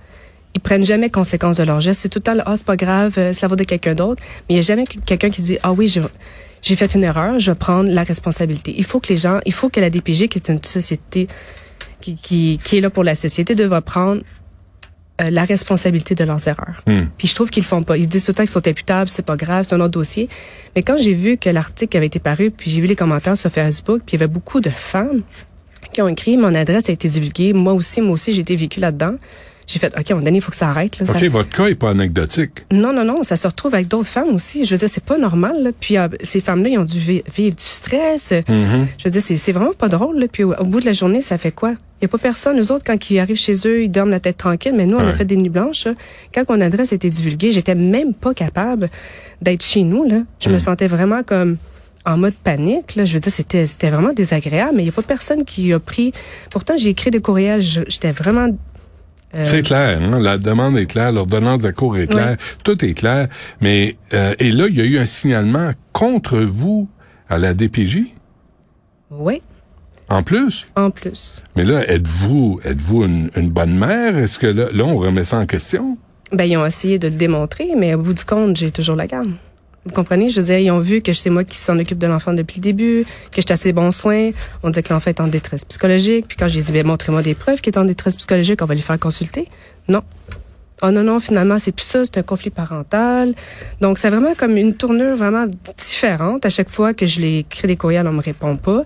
ils 0.55 0.61
prennent 0.61 0.85
jamais 0.85 1.11
conséquence 1.11 1.57
de 1.57 1.63
leurs 1.63 1.81
gestes. 1.81 2.03
C'est 2.03 2.09
tout 2.09 2.19
le 2.19 2.23
temps, 2.23 2.43
ah, 2.45 2.57
c'est 2.57 2.67
pas 2.67 2.77
grave, 2.77 3.15
euh, 3.19 3.33
ça 3.33 3.49
va 3.49 3.57
de 3.57 3.65
quelqu'un 3.65 3.95
d'autre. 3.95 4.23
Mais 4.49 4.55
il 4.55 4.57
y 4.57 4.59
a 4.59 4.63
jamais 4.63 4.85
quelqu'un 4.85 5.31
qui 5.31 5.43
dit, 5.43 5.59
ah 5.63 5.73
oui, 5.73 5.89
je, 5.89 6.01
j'ai 6.63 6.77
fait 6.77 6.95
une 6.95 7.05
erreur, 7.05 7.39
je 7.39 7.51
vais 7.51 7.57
prendre 7.57 7.91
la 7.91 8.03
responsabilité. 8.03 8.75
Il 8.77 8.85
faut 8.85 9.01
que 9.01 9.09
les 9.09 9.17
gens, 9.17 9.41
il 9.47 9.53
faut 9.53 9.69
que 9.69 9.81
la 9.81 9.91
DPG, 9.91 10.29
qui 10.29 10.39
est 10.39 10.49
une 10.49 10.63
société, 10.63 11.29
qui, 12.01 12.15
qui, 12.15 12.59
qui 12.63 12.79
est 12.79 12.81
là 12.81 12.91
pour 12.91 13.05
la 13.05 13.15
société, 13.15 13.55
devra 13.55 13.81
prendre 13.81 14.23
euh, 15.21 15.31
la 15.31 15.45
responsabilité 15.45 16.15
de 16.15 16.25
leurs 16.25 16.47
erreurs. 16.49 16.83
Hmm. 16.87 17.05
Puis 17.17 17.29
je 17.29 17.35
trouve 17.35 17.51
qu'ils 17.51 17.63
le 17.63 17.69
font 17.69 17.83
pas. 17.83 17.97
Ils 17.97 18.09
disent 18.09 18.25
tout 18.25 18.31
le 18.31 18.35
temps 18.35 18.43
qu'ils 18.43 18.51
sont 18.51 18.67
imputables, 18.67 19.09
c'est 19.09 19.25
pas 19.25 19.37
grave, 19.37 19.67
c'est 19.69 19.75
un 19.75 19.81
autre 19.81 19.93
dossier. 19.93 20.29
Mais 20.75 20.83
quand 20.83 20.97
j'ai 20.99 21.15
vu 21.15 21.37
que 21.37 21.51
l'article 21.51 21.97
avait 21.97 22.07
été 22.07 22.19
paru, 22.19 22.51
puis 22.51 22.71
j'ai 22.71 22.81
vu 22.81 22.87
les 22.87 22.97
commentaires 22.97 23.37
sur 23.37 23.51
Facebook, 23.51 24.03
puis 24.05 24.17
il 24.17 24.21
y 24.21 24.23
avait 24.23 24.33
beaucoup 24.33 24.61
de 24.61 24.71
femmes 24.71 25.23
qui 25.93 26.03
ont 26.03 26.09
écrit 26.09 26.37
mon 26.37 26.55
adresse 26.55 26.89
a 26.89 26.93
été 26.93 27.09
divulguée, 27.09 27.53
moi 27.53 27.73
aussi, 27.73 28.01
moi 28.01 28.13
aussi 28.13 28.33
j'ai 28.33 28.41
été 28.41 28.57
vécue 28.57 28.81
là-dedans. 28.81 29.15
J'ai 29.73 29.79
fait 29.79 29.95
OK, 29.97 30.11
à 30.11 30.13
un 30.13 30.17
moment 30.17 30.25
donné, 30.25 30.39
il 30.39 30.41
faut 30.41 30.51
que 30.51 30.57
ça 30.57 30.69
arrête 30.71 30.99
là. 30.99 31.07
Ça- 31.07 31.17
OK, 31.17 31.25
votre 31.27 31.49
cas 31.51 31.67
est 31.67 31.77
pas 31.77 31.91
anecdotique. 31.91 32.67
non, 32.73 32.93
non, 32.93 33.05
non, 33.05 33.23
ça 33.23 33.37
se 33.37 33.47
retrouve 33.47 33.73
avec 33.75 33.87
d'autres 33.87 34.09
femmes 34.09 34.35
aussi. 34.35 34.65
Je 34.65 34.73
veux 34.75 34.79
dire, 34.79 34.89
c'est 34.91 35.05
pas 35.05 35.17
normal. 35.17 35.63
Là. 35.63 35.71
Puis 35.79 35.97
euh, 35.97 36.09
ces 36.25 36.41
femmes-là, 36.41 36.71
ils 36.71 36.79
ont 36.79 36.85
dû 36.85 36.99
vi- 36.99 37.23
vivre 37.33 37.55
du 37.55 37.63
stress. 37.63 38.33
Mhm. 38.49 38.89
Je 38.99 39.05
veux 39.05 39.11
dire, 39.11 39.23
c'est, 39.23 39.53
vraiment 39.53 39.71
pas 39.79 39.89
drôle. 39.89 40.19
Là. 40.19 40.27
Puis 40.31 40.43
au, 40.43 40.53
au 40.55 40.65
bout 40.65 40.81
de 40.81 40.87
la 40.87 40.93
journée, 40.93 41.23
ça 41.23 41.39
fait 41.39 41.53
quoi? 41.53 41.71
Il 42.01 42.03
y 42.03 42.05
a 42.07 42.09
pas 42.09 42.19
personne. 42.19 42.57
Nous 42.57 42.73
autres, 42.73 42.83
quand 42.85 43.11
ils 43.11 43.21
arrivent 43.21 43.37
chez 43.37 43.53
eux, 43.67 43.85
ils 43.85 43.91
dorment 43.91 44.11
la 44.11 44.19
tête 44.21 44.39
tranquille. 44.39 44.73
Mais 44.75 44.87
nous, 44.87 44.97
on 44.97 45.05
Ouais. 45.05 45.11
a 45.11 45.13
fait 45.13 45.25
des 45.25 45.37
nuits 45.37 45.51
blanches. 45.51 45.85
là. 45.85 45.93
Quand 46.35 46.49
mon 46.51 46.61
adresse 46.61 46.91
a 46.93 46.97
été 46.97 47.09
divulguée, 47.09 47.53
j'étais 47.53 47.75
même 47.77 48.13
pas 48.15 48.35
capable 48.35 48.91
d'être 49.41 49.63
chez 49.65 49.85
nous. 49.85 50.05
Là. 50.05 50.23
Je 50.41 50.49
me 50.51 50.59
sentais 50.59 50.89
vraiment 50.89 51.23
comme 51.23 51.59
en 52.07 52.17
mode 52.17 52.35
panique. 52.43 52.97
Là. 52.97 53.05
Je 53.05 53.13
veux 53.15 53.21
dire, 53.21 53.31
c'était, 53.31 53.67
c'était 53.67 53.91
vraiment 53.91 54.13
désagréable. 54.15 54.73
Mais 54.77 54.83
il 54.83 54.87
y 54.87 54.89
a 54.89 54.93
pas 54.93 55.03
personne 55.03 55.45
qui 55.45 55.73
a 55.73 55.79
pris... 55.79 56.13
Pourtant, 56.51 56.75
j'ai 56.77 56.89
écrit 56.89 57.11
des 57.11 57.21
courriels. 57.21 57.61
J'étais 57.61 58.11
vraiment... 58.13 58.49
euh, 59.35 59.45
C'est 59.47 59.63
clair, 59.63 60.01
hein? 60.03 60.19
la 60.21 60.39
demande 60.39 60.77
est 60.79 60.87
claire, 60.87 61.13
l'ordonnance 61.13 61.61
de 61.61 61.67
la 61.69 61.73
Cour 61.73 61.97
est 61.99 62.07
claire, 62.09 62.37
tout 62.65 62.85
est 62.85 62.95
clair. 62.95 63.29
Mais 63.61 63.97
euh, 64.15 64.35
et 64.39 64.51
là, 64.51 64.67
il 64.69 64.77
y 64.77 64.81
a 64.81 64.85
eu 64.85 64.99
un 64.99 65.07
signalement 65.07 65.71
contre 65.93 66.39
vous 66.39 66.89
à 67.29 67.39
la 67.39 67.55
DPJ, 67.55 68.03
Oui, 69.11 69.41
en 70.09 70.23
plus? 70.23 70.67
en 70.77 70.91
plus. 70.91 71.43
Mais 71.57 71.65
là, 71.65 71.89
êtes-vous 71.89 72.61
êtes-vous 72.65 73.05
une, 73.05 73.31
une 73.37 73.51
bonne 73.51 73.77
mère? 73.79 74.17
Est-ce 74.17 74.39
que 74.39 74.47
là, 74.49 74.67
là, 74.73 74.85
on 74.85 74.99
remet 74.99 75.25
ça 75.25 75.39
en 75.39 75.47
question? 75.47 75.97
Ben, 76.33 76.45
ils 76.45 76.57
ont 76.57 76.67
essayé 76.67 76.99
de 76.99 77.09
le 77.09 77.15
démontrer, 77.15 77.71
mais 77.77 77.95
au 77.95 77.99
bout 77.99 78.15
du 78.15 78.25
compte, 78.25 78.57
j'ai 78.57 78.71
toujours 78.71 78.95
la 78.97 79.07
garde. 79.09 79.31
Vous 79.87 79.95
comprenez? 79.95 80.29
Je 80.29 80.41
veux 80.41 80.47
dire, 80.47 80.59
ils 80.59 80.71
ont 80.71 80.81
vu 80.81 81.01
que 81.01 81.13
c'est 81.13 81.31
moi 81.31 81.43
qui 81.43 81.57
s'en 81.57 81.79
occupe 81.79 81.99
de 81.99 82.07
l'enfant 82.07 82.35
depuis 82.35 82.57
le 82.59 82.63
début, 82.63 83.05
que 83.05 83.37
j'étais 83.37 83.53
assez 83.53 83.73
bons 83.73 83.91
soins. 83.91 84.31
On 84.63 84.71
dit 84.71 84.83
que 84.83 84.93
l'enfant 84.93 85.09
est 85.11 85.21
en 85.21 85.27
détresse 85.27 85.65
psychologique. 85.65 86.27
Puis 86.29 86.37
quand 86.37 86.49
j'ai 86.49 86.61
dit, 86.61 86.73
ben, 86.73 86.87
montrez-moi 86.87 87.23
des 87.23 87.35
preuves 87.35 87.61
qu'il 87.61 87.73
est 87.73 87.79
en 87.79 87.85
détresse 87.85 88.17
psychologique, 88.17 88.61
on 88.61 88.67
va 88.67 88.75
lui 88.75 88.83
faire 88.83 88.99
consulter. 88.99 89.49
Non. 89.89 90.03
Oh 90.83 90.91
non, 90.91 91.03
non, 91.03 91.19
finalement, 91.19 91.59
c'est 91.59 91.73
plus 91.73 91.85
ça, 91.85 92.05
c'est 92.05 92.19
un 92.19 92.23
conflit 92.23 92.51
parental. 92.51 93.35
Donc, 93.81 93.99
c'est 93.99 94.09
vraiment 94.09 94.35
comme 94.35 94.57
une 94.57 94.75
tournure 94.75 95.17
vraiment 95.17 95.47
différente. 95.79 96.45
À 96.47 96.51
chaque 96.51 96.71
fois 96.71 96.95
que 96.95 97.07
je 97.07 97.21
l'ai 97.21 97.39
écrit 97.39 97.69
des 97.69 97.77
courriels, 97.77 98.07
on 98.07 98.13
me 98.13 98.23
répond 98.23 98.57
pas. 98.57 98.85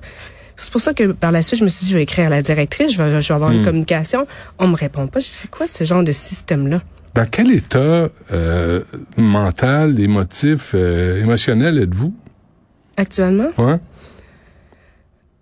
C'est 0.56 0.70
pour 0.70 0.80
ça 0.80 0.94
que 0.94 1.12
par 1.12 1.32
la 1.32 1.42
suite, 1.42 1.58
je 1.58 1.64
me 1.64 1.68
suis 1.68 1.86
dit, 1.86 1.90
je 1.90 1.96
vais 1.96 2.04
écrire 2.04 2.26
à 2.26 2.30
la 2.30 2.42
directrice, 2.42 2.92
je 2.92 3.02
vais, 3.02 3.20
je 3.20 3.28
vais 3.28 3.34
avoir 3.34 3.50
une 3.50 3.64
communication. 3.64 4.26
On 4.58 4.68
me 4.68 4.76
répond 4.76 5.08
pas. 5.08 5.18
Je 5.18 5.24
dis, 5.24 5.32
c'est 5.32 5.50
quoi 5.50 5.66
ce 5.66 5.82
genre 5.84 6.04
de 6.04 6.12
système-là? 6.12 6.80
Dans 7.14 7.26
quel 7.30 7.52
état 7.52 8.08
euh, 8.32 8.82
mental, 9.16 10.00
émotif, 10.00 10.72
euh, 10.74 11.20
émotionnel 11.20 11.78
êtes-vous? 11.78 12.12
Actuellement? 12.96 13.50
Ouais. 13.56 13.78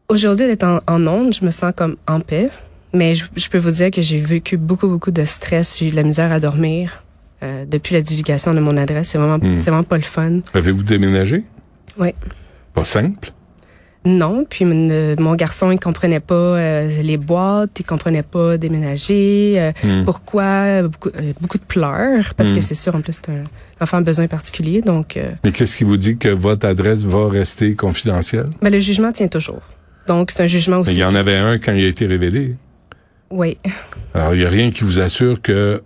Aujourd'hui, 0.08 0.46
d'être 0.46 0.64
en, 0.64 0.80
en 0.86 1.06
onde, 1.06 1.32
je 1.32 1.44
me 1.44 1.50
sens 1.50 1.72
comme 1.74 1.96
en 2.06 2.20
paix. 2.20 2.50
Mais 2.92 3.14
je, 3.14 3.24
je 3.34 3.48
peux 3.48 3.56
vous 3.56 3.70
dire 3.70 3.90
que 3.90 4.02
j'ai 4.02 4.18
vécu 4.18 4.58
beaucoup, 4.58 4.86
beaucoup 4.86 5.10
de 5.10 5.24
stress. 5.24 5.78
J'ai 5.78 5.86
eu 5.88 5.90
de 5.90 5.96
la 5.96 6.02
misère 6.02 6.30
à 6.30 6.40
dormir 6.40 7.02
euh, 7.42 7.64
depuis 7.64 7.94
la 7.94 8.02
divulgation 8.02 8.52
de 8.52 8.60
mon 8.60 8.76
adresse. 8.76 9.08
C'est 9.08 9.18
vraiment, 9.18 9.38
c'est 9.58 9.70
vraiment 9.70 9.82
pas 9.82 9.96
le 9.96 10.02
fun. 10.02 10.40
Avez-vous 10.52 10.82
déménagé? 10.82 11.42
Oui. 11.98 12.10
Pas 12.74 12.84
simple. 12.84 13.32
Non, 14.04 14.44
puis 14.48 14.64
mon, 14.64 15.14
mon 15.20 15.34
garçon 15.36 15.70
il 15.70 15.78
comprenait 15.78 16.18
pas 16.18 16.34
euh, 16.34 17.02
les 17.02 17.16
boîtes, 17.16 17.78
il 17.78 17.84
comprenait 17.84 18.24
pas 18.24 18.58
déménager, 18.58 19.54
euh, 19.60 19.72
Hmm. 19.84 20.04
pourquoi 20.04 20.82
beaucoup, 20.82 21.10
euh, 21.14 21.32
beaucoup 21.40 21.58
de 21.58 21.64
pleurs 21.64 22.34
parce 22.36 22.50
Hmm. 22.50 22.54
que 22.56 22.60
c'est 22.62 22.74
sûr 22.74 22.94
en 22.96 23.00
plus 23.00 23.12
c'est 23.14 23.30
un 23.30 23.44
enfant 23.80 23.98
à 23.98 24.00
besoin 24.00 24.26
particulier 24.26 24.80
donc 24.82 25.16
euh, 25.16 25.30
Mais 25.44 25.52
qu'est-ce 25.52 25.76
qui 25.76 25.84
vous 25.84 25.96
dit 25.96 26.16
que 26.18 26.28
votre 26.28 26.66
adresse 26.66 27.04
va 27.04 27.28
rester 27.28 27.74
confidentielle? 27.76 28.50
ben, 28.60 28.72
le 28.72 28.80
jugement 28.80 29.12
tient 29.12 29.28
toujours. 29.28 29.62
Donc 30.08 30.32
c'est 30.32 30.42
un 30.42 30.46
jugement 30.46 30.76
Mais 30.78 30.82
aussi. 30.82 30.94
il 30.94 30.98
y 31.00 31.04
en 31.04 31.14
avait 31.14 31.36
un 31.36 31.58
quand 31.58 31.72
il 31.72 31.84
a 31.84 31.88
été 31.88 32.06
révélé. 32.06 32.56
Oui. 33.30 33.56
Alors, 34.14 34.34
il 34.34 34.40
n'y 34.40 34.44
a 34.44 34.50
rien 34.50 34.70
qui 34.72 34.82
vous 34.84 34.98
assure 35.00 35.40
que... 35.40 35.80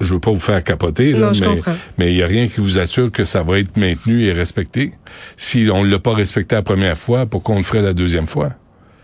Je 0.00 0.14
veux 0.14 0.20
pas 0.20 0.32
vous 0.32 0.40
faire 0.40 0.62
capoter, 0.64 1.12
là, 1.12 1.18
Non, 1.18 1.32
je 1.32 1.44
mais 1.44 1.60
mais 1.98 2.12
il 2.12 2.18
y 2.18 2.22
a 2.22 2.26
rien 2.26 2.48
qui 2.48 2.60
vous 2.60 2.78
assure 2.78 3.12
que 3.12 3.24
ça 3.24 3.42
va 3.42 3.60
être 3.60 3.76
maintenu 3.76 4.24
et 4.24 4.32
respecté. 4.32 4.92
Si 5.36 5.68
on 5.72 5.84
l'a 5.84 5.98
pas 6.00 6.14
respecté 6.14 6.56
la 6.56 6.62
première 6.62 6.98
fois, 6.98 7.26
pourquoi 7.26 7.54
on 7.54 7.58
le 7.58 7.64
ferait 7.64 7.82
la 7.82 7.92
deuxième 7.92 8.26
fois? 8.26 8.50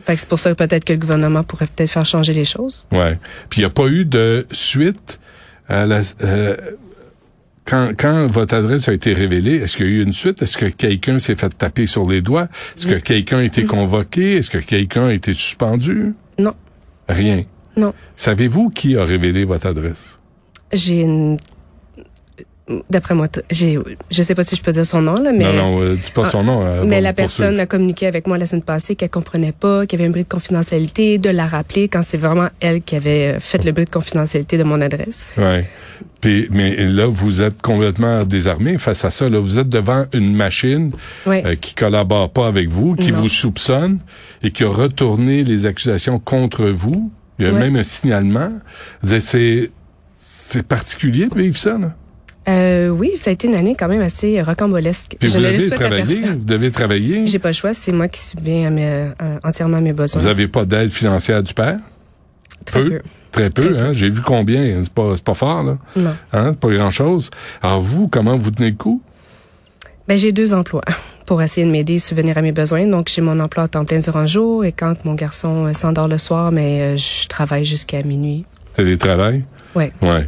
C'est 0.07 0.29
pour 0.29 0.41
ça 0.41 0.51
que 0.51 0.57
peut-être 0.57 0.85
que 0.85 0.93
le 0.93 0.99
gouvernement 0.99 1.45
pourrait 1.45 1.69
peut-être 1.69 1.91
faire 1.91 2.07
changer 2.07 2.33
les 2.33 2.45
choses. 2.45 2.89
Ouais. 2.91 3.19
Puis 3.49 3.61
il 3.61 3.63
n'y 3.63 3.67
a 3.67 3.71
pas 3.71 3.87
eu 3.87 4.05
de 4.05 4.47
suite 4.51 5.21
à 5.69 5.87
la 5.87 6.01
euh, 6.25 6.57
quand, 7.65 7.93
quand 7.97 8.27
votre 8.27 8.55
adresse 8.55 8.89
a 8.89 8.93
été 8.93 9.13
révélée, 9.13 9.57
est-ce 9.57 9.77
qu'il 9.77 9.87
y 9.87 9.89
a 9.91 9.93
eu 9.93 10.03
une 10.03 10.13
suite? 10.13 10.43
Est-ce 10.43 10.59
que 10.59 10.67
quelqu'un 10.67 11.21
s'est 11.21 11.37
fait 11.37 11.57
taper 11.57 11.87
sur 11.87 12.09
les 12.09 12.21
doigts? 12.23 12.49
Est-ce 12.77 12.89
que 12.89 12.95
quelqu'un 12.97 13.39
a 13.39 13.43
été 13.45 13.65
convoqué? 13.65 14.37
Est-ce 14.39 14.51
que 14.51 14.59
quelqu'un 14.59 15.07
a 15.07 15.13
été 15.13 15.33
suspendu? 15.33 16.15
Non. 16.39 16.55
Rien. 17.09 17.45
Non. 17.77 17.95
Savez-vous 18.17 18.71
qui 18.71 18.97
a 18.97 19.05
révélé 19.05 19.45
votre 19.45 19.69
adresse? 19.69 20.20
J'ai 20.73 21.01
une 21.03 21.37
d'après 22.89 23.17
moi 23.17 23.27
j'ai 23.51 23.81
je 24.13 24.23
sais 24.23 24.37
pas 24.37 24.45
si 24.45 24.55
je 24.55 24.63
peux 24.63 24.71
dire 24.71 24.87
son 24.87 25.03
nom 25.03 25.17
là 25.17 25.33
mais 25.33 25.43
non, 25.43 25.53
non, 25.73 25.83
euh, 25.83 25.97
dis 25.97 26.13
pas 26.13 26.27
son 26.31 26.45
nom. 26.45 26.65
euh, 26.65 26.85
Mais 26.87 27.01
la 27.01 27.13
personne 27.13 27.47
poursuivre. 27.47 27.63
a 27.63 27.67
communiqué 27.67 28.07
avec 28.07 28.29
moi 28.29 28.39
la 28.39 28.47
semaine 28.47 28.63
passée 28.63 28.95
qu'elle 28.95 29.11
comprenait 29.11 29.51
pas, 29.51 29.87
qu'il 29.87 29.99
y 29.99 30.03
avait 30.03 30.09
un 30.09 30.13
bris 30.13 30.23
de 30.23 30.29
confidentialité, 30.29 31.19
de 31.19 31.31
la 31.31 31.47
rappeler 31.49 31.89
quand 31.89 32.05
c'est 32.05 32.17
vraiment 32.17 32.47
elle 32.61 32.81
qui 32.83 32.95
avait 32.95 33.41
fait 33.41 33.65
le 33.65 33.73
bris 33.73 33.87
de 33.87 33.91
confidentialité 33.91 34.57
de 34.57 34.63
mon 34.63 34.81
adresse. 34.81 35.27
Ouais. 35.37 35.69
Puis, 36.21 36.47
mais 36.53 36.77
là, 36.87 37.07
vous 37.09 37.43
êtes 37.43 37.61
complètement 37.61 38.23
désarmé 38.25 38.79
face 38.79 39.05
à 39.05 39.11
ça. 39.11 39.29
Là, 39.29 39.41
vous 39.41 39.59
êtes 39.59 39.69
devant 39.69 40.05
une 40.15 40.33
machine 40.35 40.93
Ouais. 41.27 41.43
euh, 41.45 41.55
qui 41.57 41.75
collabore 41.75 42.31
pas 42.31 42.47
avec 42.47 42.69
vous, 42.69 42.95
qui 42.95 43.11
Non. 43.11 43.19
vous 43.23 43.29
soupçonne 43.29 43.99
et 44.45 44.51
qui 44.53 44.63
a 44.63 44.69
retourné 44.69 45.43
les 45.43 45.67
accusations 45.67 46.21
contre 46.21 46.67
vous. 46.67 47.11
Il 47.39 47.47
y 47.47 47.49
a 47.49 47.53
Ouais. 47.53 47.59
même 47.59 47.75
un 47.77 47.83
signalement. 47.83 48.53
C'est 49.19 49.71
c'est 50.21 50.63
particulier 50.63 51.27
de 51.27 51.35
vivre 51.35 51.57
ça. 51.57 51.79
Là. 51.79 51.95
Euh, 52.49 52.89
oui, 52.89 53.13
ça 53.17 53.31
a 53.31 53.33
été 53.33 53.49
une 53.49 53.55
année 53.55 53.75
quand 53.79 53.89
même 53.89 54.03
assez 54.03 54.41
rocambolesque. 54.43 55.17
Puis 55.19 55.29
je 55.29 55.39
vous 55.39 55.45
ne 55.45 55.51
devez 55.51 55.71
travailler, 55.71 56.23
vous 56.23 56.45
devez 56.45 56.71
travailler. 56.71 57.27
J'ai 57.27 57.39
pas 57.39 57.49
le 57.49 57.55
choix, 57.55 57.75
c'est 57.75 57.93
moi 57.93 58.09
qui 58.09 58.21
subviens 58.21 58.69
à 58.69 58.71
mes, 58.71 58.87
euh, 58.87 59.39
entièrement 59.43 59.79
à 59.79 59.81
mes 59.81 59.93
besoins. 59.93 60.21
Vous 60.21 60.27
avez 60.27 60.49
pas 60.49 60.65
d'aide 60.65 60.91
financière 60.91 61.43
du 61.43 61.55
père? 61.55 61.79
Très 62.65 62.85
peu? 62.85 63.01
Très 63.31 63.51
peu. 63.51 63.75
Très 63.75 63.83
hein? 63.83 63.93
J'ai 63.93 64.11
vu 64.11 64.21
combien. 64.23 64.83
C'est 64.83 64.93
pas 64.93 65.17
c'est 65.17 65.25
pas 65.25 65.35
fort 65.35 65.63
là. 65.63 65.79
Non. 65.97 66.15
Hein? 66.33 66.55
Pas 66.55 66.69
grand 66.71 66.91
chose. 66.91 67.31
Alors 67.63 67.81
vous, 67.81 68.09
comment 68.09 68.37
vous 68.37 68.51
tenez 68.51 68.71
le 68.71 68.77
coup? 68.77 69.03
Ben, 70.11 70.19
j'ai 70.19 70.33
deux 70.33 70.55
emplois 70.55 70.83
pour 71.27 71.41
essayer 71.41 71.65
de 71.65 71.71
m'aider, 71.71 72.01
subvenir 72.01 72.37
à 72.37 72.43
mes 72.43 72.51
besoins. 72.51 72.85
Donc, 72.89 73.09
j'ai 73.09 73.23
mon 73.23 73.39
emploi 73.39 73.63
à 73.63 73.69
temps 73.69 73.85
plein 73.85 74.01
durant 74.01 74.23
le 74.23 74.27
jour 74.27 74.65
et 74.65 74.73
quand 74.73 75.05
mon 75.05 75.15
garçon 75.15 75.67
euh, 75.67 75.73
s'endort 75.73 76.09
le 76.09 76.19
soir, 76.19 76.51
mais 76.51 76.81
euh, 76.81 76.97
je 76.97 77.29
travaille 77.29 77.65
jusqu'à 77.65 78.03
minuit. 78.03 78.45
Télétravail? 78.75 79.45
Ouais. 79.75 79.93
Ouais. 80.03 80.27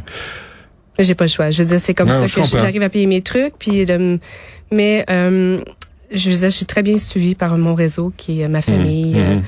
J'ai 0.99 1.15
pas 1.15 1.25
le 1.25 1.29
choix. 1.29 1.49
Je 1.51 1.63
veux 1.63 1.67
dire, 1.67 1.79
c'est 1.79 1.93
comme 1.93 2.09
Non, 2.09 2.13
ça 2.13 2.41
que 2.41 2.57
j'arrive 2.59 2.83
à 2.83 2.89
payer 2.89 3.07
mes 3.07 3.21
trucs. 3.21 3.53
Puis, 3.57 3.85
euh, 3.89 4.17
mais 4.71 5.03
euh, 5.09 5.59
je 6.11 6.29
veux 6.29 6.35
dire, 6.37 6.49
je 6.49 6.55
suis 6.55 6.65
très 6.65 6.83
bien 6.83 6.97
suivie 6.97 7.35
par 7.35 7.57
mon 7.57 7.73
réseau 7.73 8.13
qui 8.15 8.41
est 8.41 8.47
ma 8.47 8.61
famille. 8.61 9.13
euh, 9.17 9.35
Mhm. 9.35 9.41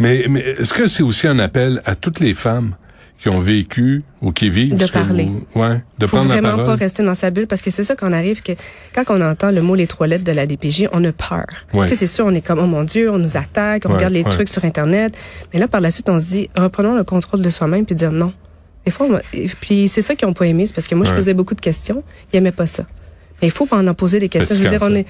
Mais, 0.00 0.24
mais 0.30 0.40
est-ce 0.40 0.72
que 0.72 0.88
c'est 0.88 1.02
aussi 1.02 1.26
un 1.26 1.38
appel 1.38 1.82
à 1.84 1.94
toutes 1.94 2.20
les 2.20 2.32
femmes 2.32 2.74
qui 3.20 3.28
ont 3.28 3.38
vécu 3.40 4.02
ou 4.22 4.30
qui 4.32 4.48
vivent 4.48 4.76
De 4.76 4.86
parler. 4.86 5.24
vous- 5.24 5.60
ouais, 5.60 5.82
de 5.98 6.06
faut 6.06 6.16
prendre 6.16 6.30
la 6.30 6.36
vraiment 6.40 6.50
parole? 6.56 6.66
pas 6.66 6.74
rester 6.76 7.02
dans 7.02 7.14
sa 7.14 7.30
bulle 7.30 7.46
parce 7.48 7.60
que 7.62 7.70
c'est 7.70 7.82
ça 7.82 7.94
qu'on 7.96 8.12
arrive 8.12 8.42
que 8.42 8.52
quand 8.94 9.02
on 9.08 9.20
entend 9.20 9.50
le 9.50 9.60
mot 9.60 9.74
les 9.74 9.86
trois 9.88 10.06
lettres 10.06 10.22
de 10.24 10.30
la 10.32 10.46
DPJ, 10.46 10.88
on 10.92 11.04
a 11.04 11.12
peur. 11.12 11.44
Ouais. 11.74 11.86
Tu 11.86 11.94
sais, 11.94 12.00
c'est 12.00 12.06
sûr, 12.06 12.24
on 12.26 12.34
est 12.34 12.40
comme 12.40 12.60
oh 12.60 12.66
mon 12.66 12.84
Dieu, 12.84 13.10
on 13.10 13.18
nous 13.18 13.36
attaque, 13.36 13.82
on 13.86 13.88
Ouais, 13.90 13.96
regarde 13.96 14.12
les 14.14 14.22
ouais. 14.22 14.30
trucs 14.30 14.48
sur 14.48 14.64
internet, 14.64 15.14
mais 15.52 15.58
là 15.60 15.66
par 15.68 15.80
la 15.80 15.90
suite 15.90 16.08
on 16.08 16.18
se 16.20 16.26
dit 16.26 16.48
reprenons 16.56 16.94
le 16.96 17.02
contrôle 17.04 17.42
de 17.42 17.50
soi-même 17.50 17.84
puis 17.84 17.94
dire 17.96 18.12
non. 18.12 18.32
Des 18.88 18.92
fois, 18.96 19.06
on 19.10 19.18
et 19.36 19.46
puis 19.60 19.86
c'est 19.88 20.02
ça 20.02 20.14
qu'ils 20.14 20.26
ont 20.28 20.32
pas 20.32 20.46
aimé, 20.46 20.64
c'est 20.66 20.74
parce 20.74 20.88
que 20.88 20.94
moi 20.94 21.04
je 21.04 21.12
posais 21.12 21.34
beaucoup 21.34 21.54
de 21.54 21.60
questions, 21.60 22.02
ils 22.32 22.36
aimaient 22.38 22.52
pas 22.52 22.66
ça. 22.66 22.84
Mais 23.40 23.46
il 23.48 23.52
faut 23.52 23.68
en 23.70 23.94
poser 23.94 24.18
des 24.18 24.28
questions. 24.28 24.56
Je 24.56 24.62
veux 24.64 24.68
dire, 24.68 24.80
on, 24.82 24.92
est, 24.96 25.06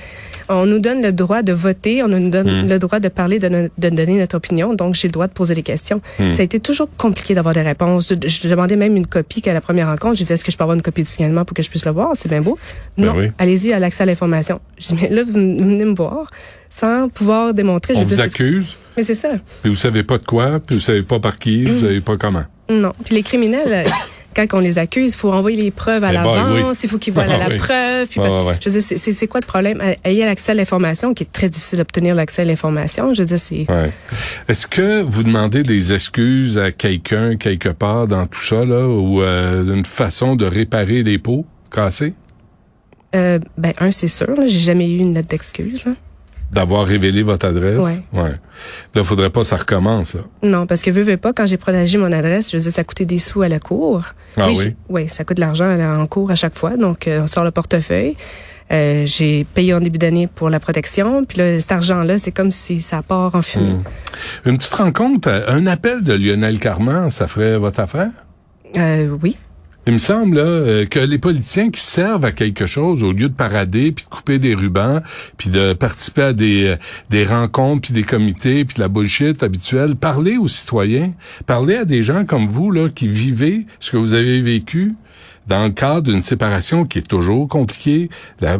on 0.50 0.66
nous 0.66 0.80
donne 0.80 1.00
le 1.00 1.12
droit 1.14 1.40
de 1.42 1.54
voter, 1.54 2.02
on 2.02 2.08
nous 2.08 2.28
donne 2.28 2.64
Mm. 2.64 2.68
le 2.68 2.78
droit 2.78 3.00
de 3.00 3.08
parler, 3.08 3.38
de, 3.38 3.48
no- 3.48 3.68
de 3.78 3.88
donner 3.88 4.18
notre 4.18 4.36
opinion. 4.36 4.74
Donc, 4.74 4.96
j'ai 4.96 5.08
le 5.08 5.12
droit 5.12 5.28
de 5.28 5.32
poser 5.32 5.54
des 5.54 5.62
questions. 5.62 6.02
Mm. 6.18 6.34
Ça 6.34 6.42
a 6.42 6.44
été 6.44 6.60
toujours 6.60 6.90
compliqué 6.98 7.32
d'avoir 7.34 7.54
des 7.54 7.62
réponses. 7.62 8.12
Je, 8.12 8.28
je 8.28 8.48
demandais 8.48 8.76
même 8.76 8.96
une 8.98 9.06
copie 9.06 9.40
qu'à 9.40 9.54
la 9.54 9.62
première 9.62 9.86
rencontre. 9.88 10.16
Je 10.16 10.22
disais, 10.24 10.34
est-ce 10.34 10.44
que 10.44 10.52
je 10.52 10.58
peux 10.58 10.64
avoir 10.64 10.74
une 10.76 10.82
copie 10.82 11.04
du 11.04 11.08
signalement 11.10 11.46
pour 11.46 11.54
que 11.54 11.62
je 11.62 11.70
puisse 11.70 11.86
le 11.86 11.92
voir? 11.92 12.10
C'est 12.16 12.28
bien 12.28 12.42
beau. 12.42 12.58
Ben 12.98 13.06
non, 13.06 13.14
oui. 13.16 13.28
allez-y 13.38 13.72
à 13.72 13.78
l'accès 13.78 14.02
à 14.02 14.06
l'information. 14.06 14.60
Je 14.78 14.88
dis, 14.88 14.98
mais 15.00 15.08
là, 15.08 15.22
vous 15.24 15.32
venez 15.32 15.84
me 15.86 15.94
voir 15.94 16.26
sans 16.68 17.08
pouvoir 17.08 17.54
démontrer. 17.54 17.94
Je 17.94 18.00
On 18.00 18.02
veux 18.02 18.14
vous 18.16 18.20
accuse, 18.20 18.76
mais 18.94 19.04
c'est 19.04 19.14
ça. 19.14 19.30
puis 19.62 19.70
vous 19.70 19.76
savez 19.76 20.02
pas 20.04 20.18
de 20.18 20.24
quoi, 20.26 20.60
puis 20.60 20.76
vous 20.76 20.82
savez 20.82 21.02
pas 21.02 21.18
par 21.18 21.38
qui, 21.38 21.62
Mm. 21.62 21.68
vous 21.72 21.80
savez 21.80 22.00
pas 22.02 22.18
comment. 22.18 22.44
Non. 22.70 22.92
Puis 23.04 23.14
les 23.14 23.22
criminels, 23.22 23.86
euh, 23.86 23.90
quand 24.36 24.46
on 24.52 24.60
les 24.60 24.78
accuse, 24.78 25.14
il 25.14 25.16
faut 25.16 25.32
envoyer 25.32 25.60
les 25.60 25.70
preuves 25.70 26.04
à 26.04 26.10
Eh 26.12 26.16
boy, 26.18 26.24
l'avance, 26.36 26.76
oui. 26.76 26.80
il 26.84 26.88
faut 26.88 26.98
qu'ils 26.98 27.12
voient 27.14 27.26
la, 27.26 27.34
Ah 27.36 27.38
la 27.38 27.48
oui. 27.54 27.56
preuve. 27.58 28.08
Puis 28.08 28.20
ben, 28.20 28.44
ouais. 28.44 28.54
Je 28.60 28.68
veux 28.68 28.78
dire, 28.80 28.98
c'est- 28.98 29.26
quoi 29.26 29.40
le 29.42 29.46
problème? 29.46 29.80
Euh, 29.80 29.94
Ayez 30.04 30.24
l'accès 30.24 30.52
à 30.52 30.54
l'information, 30.54 31.14
qui 31.14 31.24
est 31.24 31.32
très 31.32 31.48
difficile 31.48 31.78
d'obtenir 31.78 32.14
l'accès 32.14 32.42
à 32.42 32.44
l'information. 32.44 33.14
Je 33.14 33.22
veux 33.22 33.26
dire, 33.26 33.38
c'est... 33.40 33.66
Ouais. 33.70 33.90
Est-ce 34.48 34.66
que 34.66 35.02
vous 35.02 35.22
demandez 35.24 35.62
des 35.62 35.92
excuses 35.92 36.58
à 36.58 36.70
quelqu'un 36.72 37.36
quelque 37.36 37.70
part 37.70 38.06
dans 38.06 38.26
tout 38.26 38.42
ça, 38.42 38.64
là, 38.64 38.86
ou 38.86 39.22
euh, 39.22 39.74
une 39.74 39.84
façon 39.84 40.36
de 40.36 40.44
réparer 40.44 41.02
les 41.02 41.18
pots 41.18 41.46
cassés? 41.72 42.12
Euh, 43.16 43.38
ben, 43.56 43.72
un, 43.80 43.90
c'est 43.90 44.06
sûr. 44.08 44.28
J'ai 44.46 44.58
jamais 44.58 44.88
eu 44.90 44.98
une 44.98 45.14
lettre 45.14 45.28
d'excuse. 45.28 45.84
D'avoir 46.50 46.86
révélé 46.86 47.22
votre 47.22 47.46
adresse? 47.46 47.84
Ouais. 47.84 48.02
ouais. 48.14 48.32
Là, 48.94 49.04
faudrait 49.04 49.28
pas 49.30 49.40
que 49.42 49.46
ça 49.46 49.56
recommence, 49.56 50.14
là. 50.14 50.22
Non, 50.42 50.66
parce 50.66 50.80
que 50.82 50.90
veux, 50.90 51.02
veux 51.02 51.18
pas, 51.18 51.32
quand 51.34 51.46
j'ai 51.46 51.58
protégé 51.58 51.98
mon 51.98 52.10
adresse, 52.10 52.50
je 52.50 52.56
veux 52.56 52.62
dire, 52.62 52.72
ça 52.72 52.84
coûtait 52.84 53.04
des 53.04 53.18
sous 53.18 53.42
à 53.42 53.48
la 53.48 53.58
cour. 53.60 54.02
Ah 54.36 54.48
oui? 54.48 54.74
oui, 54.88 55.08
ça 55.08 55.24
coûte 55.24 55.36
de 55.36 55.42
l'argent 55.42 55.68
à 55.68 55.76
la- 55.76 55.98
en 55.98 56.06
cours 56.06 56.30
à 56.30 56.36
chaque 56.36 56.54
fois. 56.54 56.76
Donc, 56.78 57.06
euh, 57.06 57.20
on 57.22 57.26
sort 57.26 57.44
le 57.44 57.50
portefeuille. 57.50 58.16
Euh, 58.72 59.04
j'ai 59.06 59.44
payé 59.44 59.72
en 59.74 59.80
début 59.80 59.98
d'année 59.98 60.26
pour 60.26 60.48
la 60.50 60.58
protection. 60.60 61.24
Puis 61.24 61.38
là, 61.38 61.60
cet 61.60 61.72
argent-là, 61.72 62.18
c'est 62.18 62.32
comme 62.32 62.50
si 62.50 62.78
ça 62.80 63.02
part 63.02 63.34
en 63.34 63.42
fumée. 63.42 63.68
Une 64.46 64.56
petite 64.58 64.74
rencontre, 64.74 65.28
euh, 65.30 65.44
un 65.48 65.66
appel 65.66 66.02
de 66.02 66.14
Lionel 66.14 66.58
Carman, 66.58 67.10
ça 67.10 67.28
ferait 67.28 67.58
votre 67.58 67.80
affaire? 67.80 68.10
Euh, 68.76 69.08
oui. 69.22 69.36
Il 69.88 69.94
me 69.94 69.98
semble 69.98 70.36
là, 70.36 70.42
euh, 70.42 70.84
que 70.84 70.98
les 70.98 71.16
politiciens 71.16 71.70
qui 71.70 71.80
servent 71.80 72.26
à 72.26 72.30
quelque 72.30 72.66
chose 72.66 73.02
au 73.02 73.12
lieu 73.12 73.30
de 73.30 73.34
parader 73.34 73.90
puis 73.90 74.04
de 74.04 74.10
couper 74.10 74.38
des 74.38 74.54
rubans 74.54 75.00
puis 75.38 75.48
de 75.48 75.72
participer 75.72 76.20
à 76.20 76.32
des 76.34 76.66
euh, 76.66 76.76
des 77.08 77.24
rencontres 77.24 77.80
puis 77.80 77.94
des 77.94 78.02
comités 78.02 78.66
puis 78.66 78.74
de 78.74 78.80
la 78.80 78.88
bullshit 78.88 79.42
habituelle, 79.42 79.96
parlez 79.96 80.36
aux 80.36 80.46
citoyens, 80.46 81.14
parlez 81.46 81.76
à 81.76 81.86
des 81.86 82.02
gens 82.02 82.26
comme 82.26 82.46
vous 82.48 82.70
là 82.70 82.90
qui 82.90 83.08
vivez 83.08 83.64
ce 83.80 83.92
que 83.92 83.96
vous 83.96 84.12
avez 84.12 84.42
vécu 84.42 84.94
dans 85.48 85.64
le 85.64 85.70
cadre 85.70 86.02
d'une 86.12 86.22
séparation 86.22 86.84
qui 86.84 86.98
est 86.98 87.08
toujours 87.08 87.48
compliquée, 87.48 88.10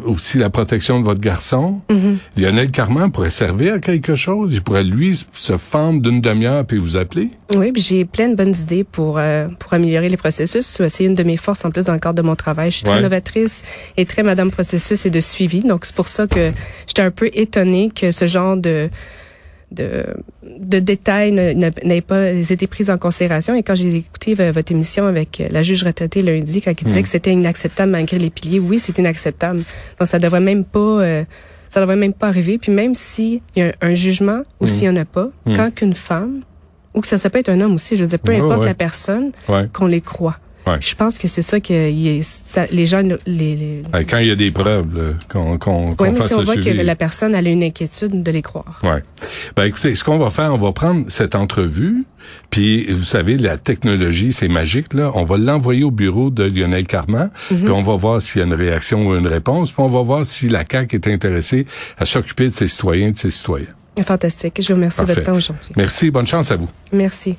aussi 0.05 0.39
la 0.39 0.51
protection 0.51 0.99
de 1.01 1.05
votre 1.05 1.21
garçon, 1.21 1.81
Mm-hmm. 1.89 2.17
Lionel 2.37 2.71
Carman 2.71 3.11
pourrait 3.11 3.31
servir 3.31 3.75
à 3.75 3.79
quelque 3.79 4.15
chose. 4.15 4.55
Il 4.55 4.63
pourrait, 4.63 4.83
lui, 4.85 5.19
se 5.33 5.57
fendre 5.57 6.01
d'une 6.03 6.21
demi-heure 6.21 6.65
puis 6.65 6.79
vous 6.79 6.97
appeler. 6.97 7.31
Oui, 7.57 7.73
puis 7.73 7.83
j'ai 7.83 8.05
plein 8.05 8.29
de 8.29 8.35
bonnes 8.35 8.55
idées 8.57 8.85
pour 8.85 9.19
euh, 9.19 9.49
pour 9.59 9.73
améliorer 9.73 10.09
les 10.09 10.17
processus. 10.17 10.81
C'est 10.89 11.05
une 11.05 11.15
de 11.15 11.23
mes 11.23 11.37
forces 11.37 11.65
en 11.65 11.71
plus 11.71 11.85
dans 11.85 11.93
le 11.93 11.99
cadre 11.99 12.15
de 12.17 12.23
mon 12.23 12.35
travail. 12.37 12.71
Je 12.71 12.77
suis 12.77 12.85
très 12.85 12.95
Ouais. 12.97 13.03
novatrice 13.03 13.63
et 13.97 14.05
très 14.07 14.23
madame 14.23 14.51
processus 14.51 15.05
et 15.07 15.11
de 15.11 15.21
suivi. 15.21 15.61
Donc 15.61 15.85
c'est 15.85 15.95
pour 15.95 16.09
ça 16.09 16.27
que 16.27 16.53
j'étais 16.87 17.03
un 17.03 17.11
peu 17.11 17.31
étonnée 17.33 17.91
que 17.95 18.11
ce 18.11 18.27
genre 18.27 18.57
de 18.57 18.89
de, 19.71 20.05
de 20.43 20.79
détails 20.79 21.33
n'aient 21.33 22.01
pas 22.01 22.31
été 22.33 22.67
pris 22.67 22.91
en 22.91 22.97
considération. 22.97 23.55
Et 23.55 23.63
quand 23.63 23.75
j'ai 23.75 23.95
écouté 23.97 24.35
votre 24.35 24.73
émission 24.73 25.07
avec 25.07 25.43
la 25.51 25.63
juge 25.63 25.85
retraitée 25.85 26.23
lundi, 26.23 26.61
quand 26.63 26.71
il 26.71 26.85
disait 26.87 27.01
Mm. 27.01 27.03
que 27.03 27.09
c'était 27.09 27.33
inacceptable 27.33 27.93
malgré 27.93 28.19
les 28.19 28.31
piliers, 28.31 28.61
oui, 28.61 28.79
c'est 28.79 28.97
inacceptable. 28.99 29.63
Donc 29.99 30.09
ça 30.09 30.19
devrait 30.19 30.41
même 30.41 30.65
pas 30.65 30.79
euh, 31.03 31.25
ça 31.69 31.81
devrait 31.81 31.97
même 31.97 32.15
pas 32.15 32.29
arriver. 32.29 32.57
Puis 32.57 32.73
même 32.73 32.95
s'il 32.95 33.41
y 33.57 33.61
a 33.61 33.67
un, 33.67 33.73
un 33.91 33.95
jugement 33.95 34.41
ou 34.61 34.65
Mm. 34.65 34.69
s'il 34.69 34.85
y 34.85 34.89
en 34.89 34.97
a 34.97 35.05
pas, 35.05 35.29
Mm. 35.45 35.55
quand 35.57 35.75
qu'une 35.75 35.95
femme 35.95 36.41
ou 36.95 37.03
que 37.03 37.07
ça, 37.07 37.19
ça 37.19 37.29
peut 37.29 37.39
être 37.39 37.51
un 37.51 37.61
homme 37.61 37.75
aussi, 37.75 37.95
je 37.97 38.03
veux 38.03 38.09
dire, 38.09 38.19
peu 38.19 38.33
importe 38.33 38.61
ouais. 38.61 38.67
la 38.67 38.75
personne, 38.75 39.33
Ouais. 39.49 39.67
qu'on 39.73 39.87
les 39.87 40.01
croit. 40.01 40.39
Ouais. 40.69 40.77
Je 40.81 40.95
pense 40.95 41.19
que 41.19 41.29
c'est 41.29 41.43
ça 41.43 41.61
que 41.61 41.91
ça- 42.23 42.67
les 42.71 42.87
gens, 42.87 43.03
les, 43.03 43.17
les- 43.57 43.83
Quand 44.09 44.19
il 44.19 44.27
y 44.29 44.31
a 44.31 44.37
des 44.37 44.51
preuves, 44.51 45.17
qu'on 45.29 45.57
qu'on 45.59 45.95
Ouais, 45.99 46.13
fasse 46.13 46.29
si 46.29 46.35
on 46.35 46.39
le 46.41 46.45
voit 46.45 46.57
que 46.57 46.69
la 46.69 46.97
personne 46.97 47.35
elle 47.35 47.47
a 47.47 47.51
une 47.51 47.63
inquiétude 47.63 48.23
de 48.23 48.31
les 48.31 48.43
croire. 48.43 48.79
Ouais. 48.83 49.03
Ben 49.57 49.65
écoutez, 49.65 49.95
ce 49.95 50.05
qu'on 50.05 50.19
va 50.19 50.31
faire, 50.31 50.53
on 50.53 50.59
va 50.59 50.73
prendre 50.73 51.05
cette 51.09 51.35
entrevue, 51.35 52.05
puis 52.51 52.93
vous 52.93 53.05
savez, 53.05 53.37
la 53.37 53.57
technologie, 53.59 54.33
c'est 54.33 54.49
magique 54.49 54.95
là. 54.95 55.11
On 55.15 55.25
va 55.25 55.39
l'envoyer 55.39 55.85
au 55.85 55.91
bureau 55.91 56.31
de 56.31 56.45
Lionel 56.45 56.87
Carman, 56.87 57.31
Mhm. 57.51 57.59
puis 57.65 57.71
on 57.73 57.83
va 57.83 57.97
voir 57.97 58.21
s'il 58.23 58.41
y 58.41 58.43
a 58.43 58.47
une 58.47 58.55
réaction 58.55 59.07
ou 59.07 59.15
une 59.15 59.27
réponse, 59.27 59.71
puis 59.71 59.81
on 59.83 59.89
va 59.89 60.03
voir 60.03 60.27
si 60.27 60.49
la 60.49 60.65
CAQ 60.71 60.97
est 60.97 61.07
intéressée 61.09 61.67
à 61.99 62.05
s'occuper 62.05 62.49
de 62.51 62.55
ses 62.55 62.69
citoyens 62.69 63.09
et 63.09 63.13
de 63.13 63.17
ses 63.17 63.31
citoyens. 63.31 63.67
Fantastique. 64.07 64.61
Je 64.63 64.69
vous 64.69 64.75
remercie 64.77 65.01
de 65.01 65.07
votre 65.07 65.25
temps 65.25 65.35
aujourd'hui. 65.35 65.71
Merci, 65.77 66.11
bonne 66.13 66.27
chance 66.27 66.53
à 66.53 66.57
vous. 66.57 66.69
Merci. 66.93 67.37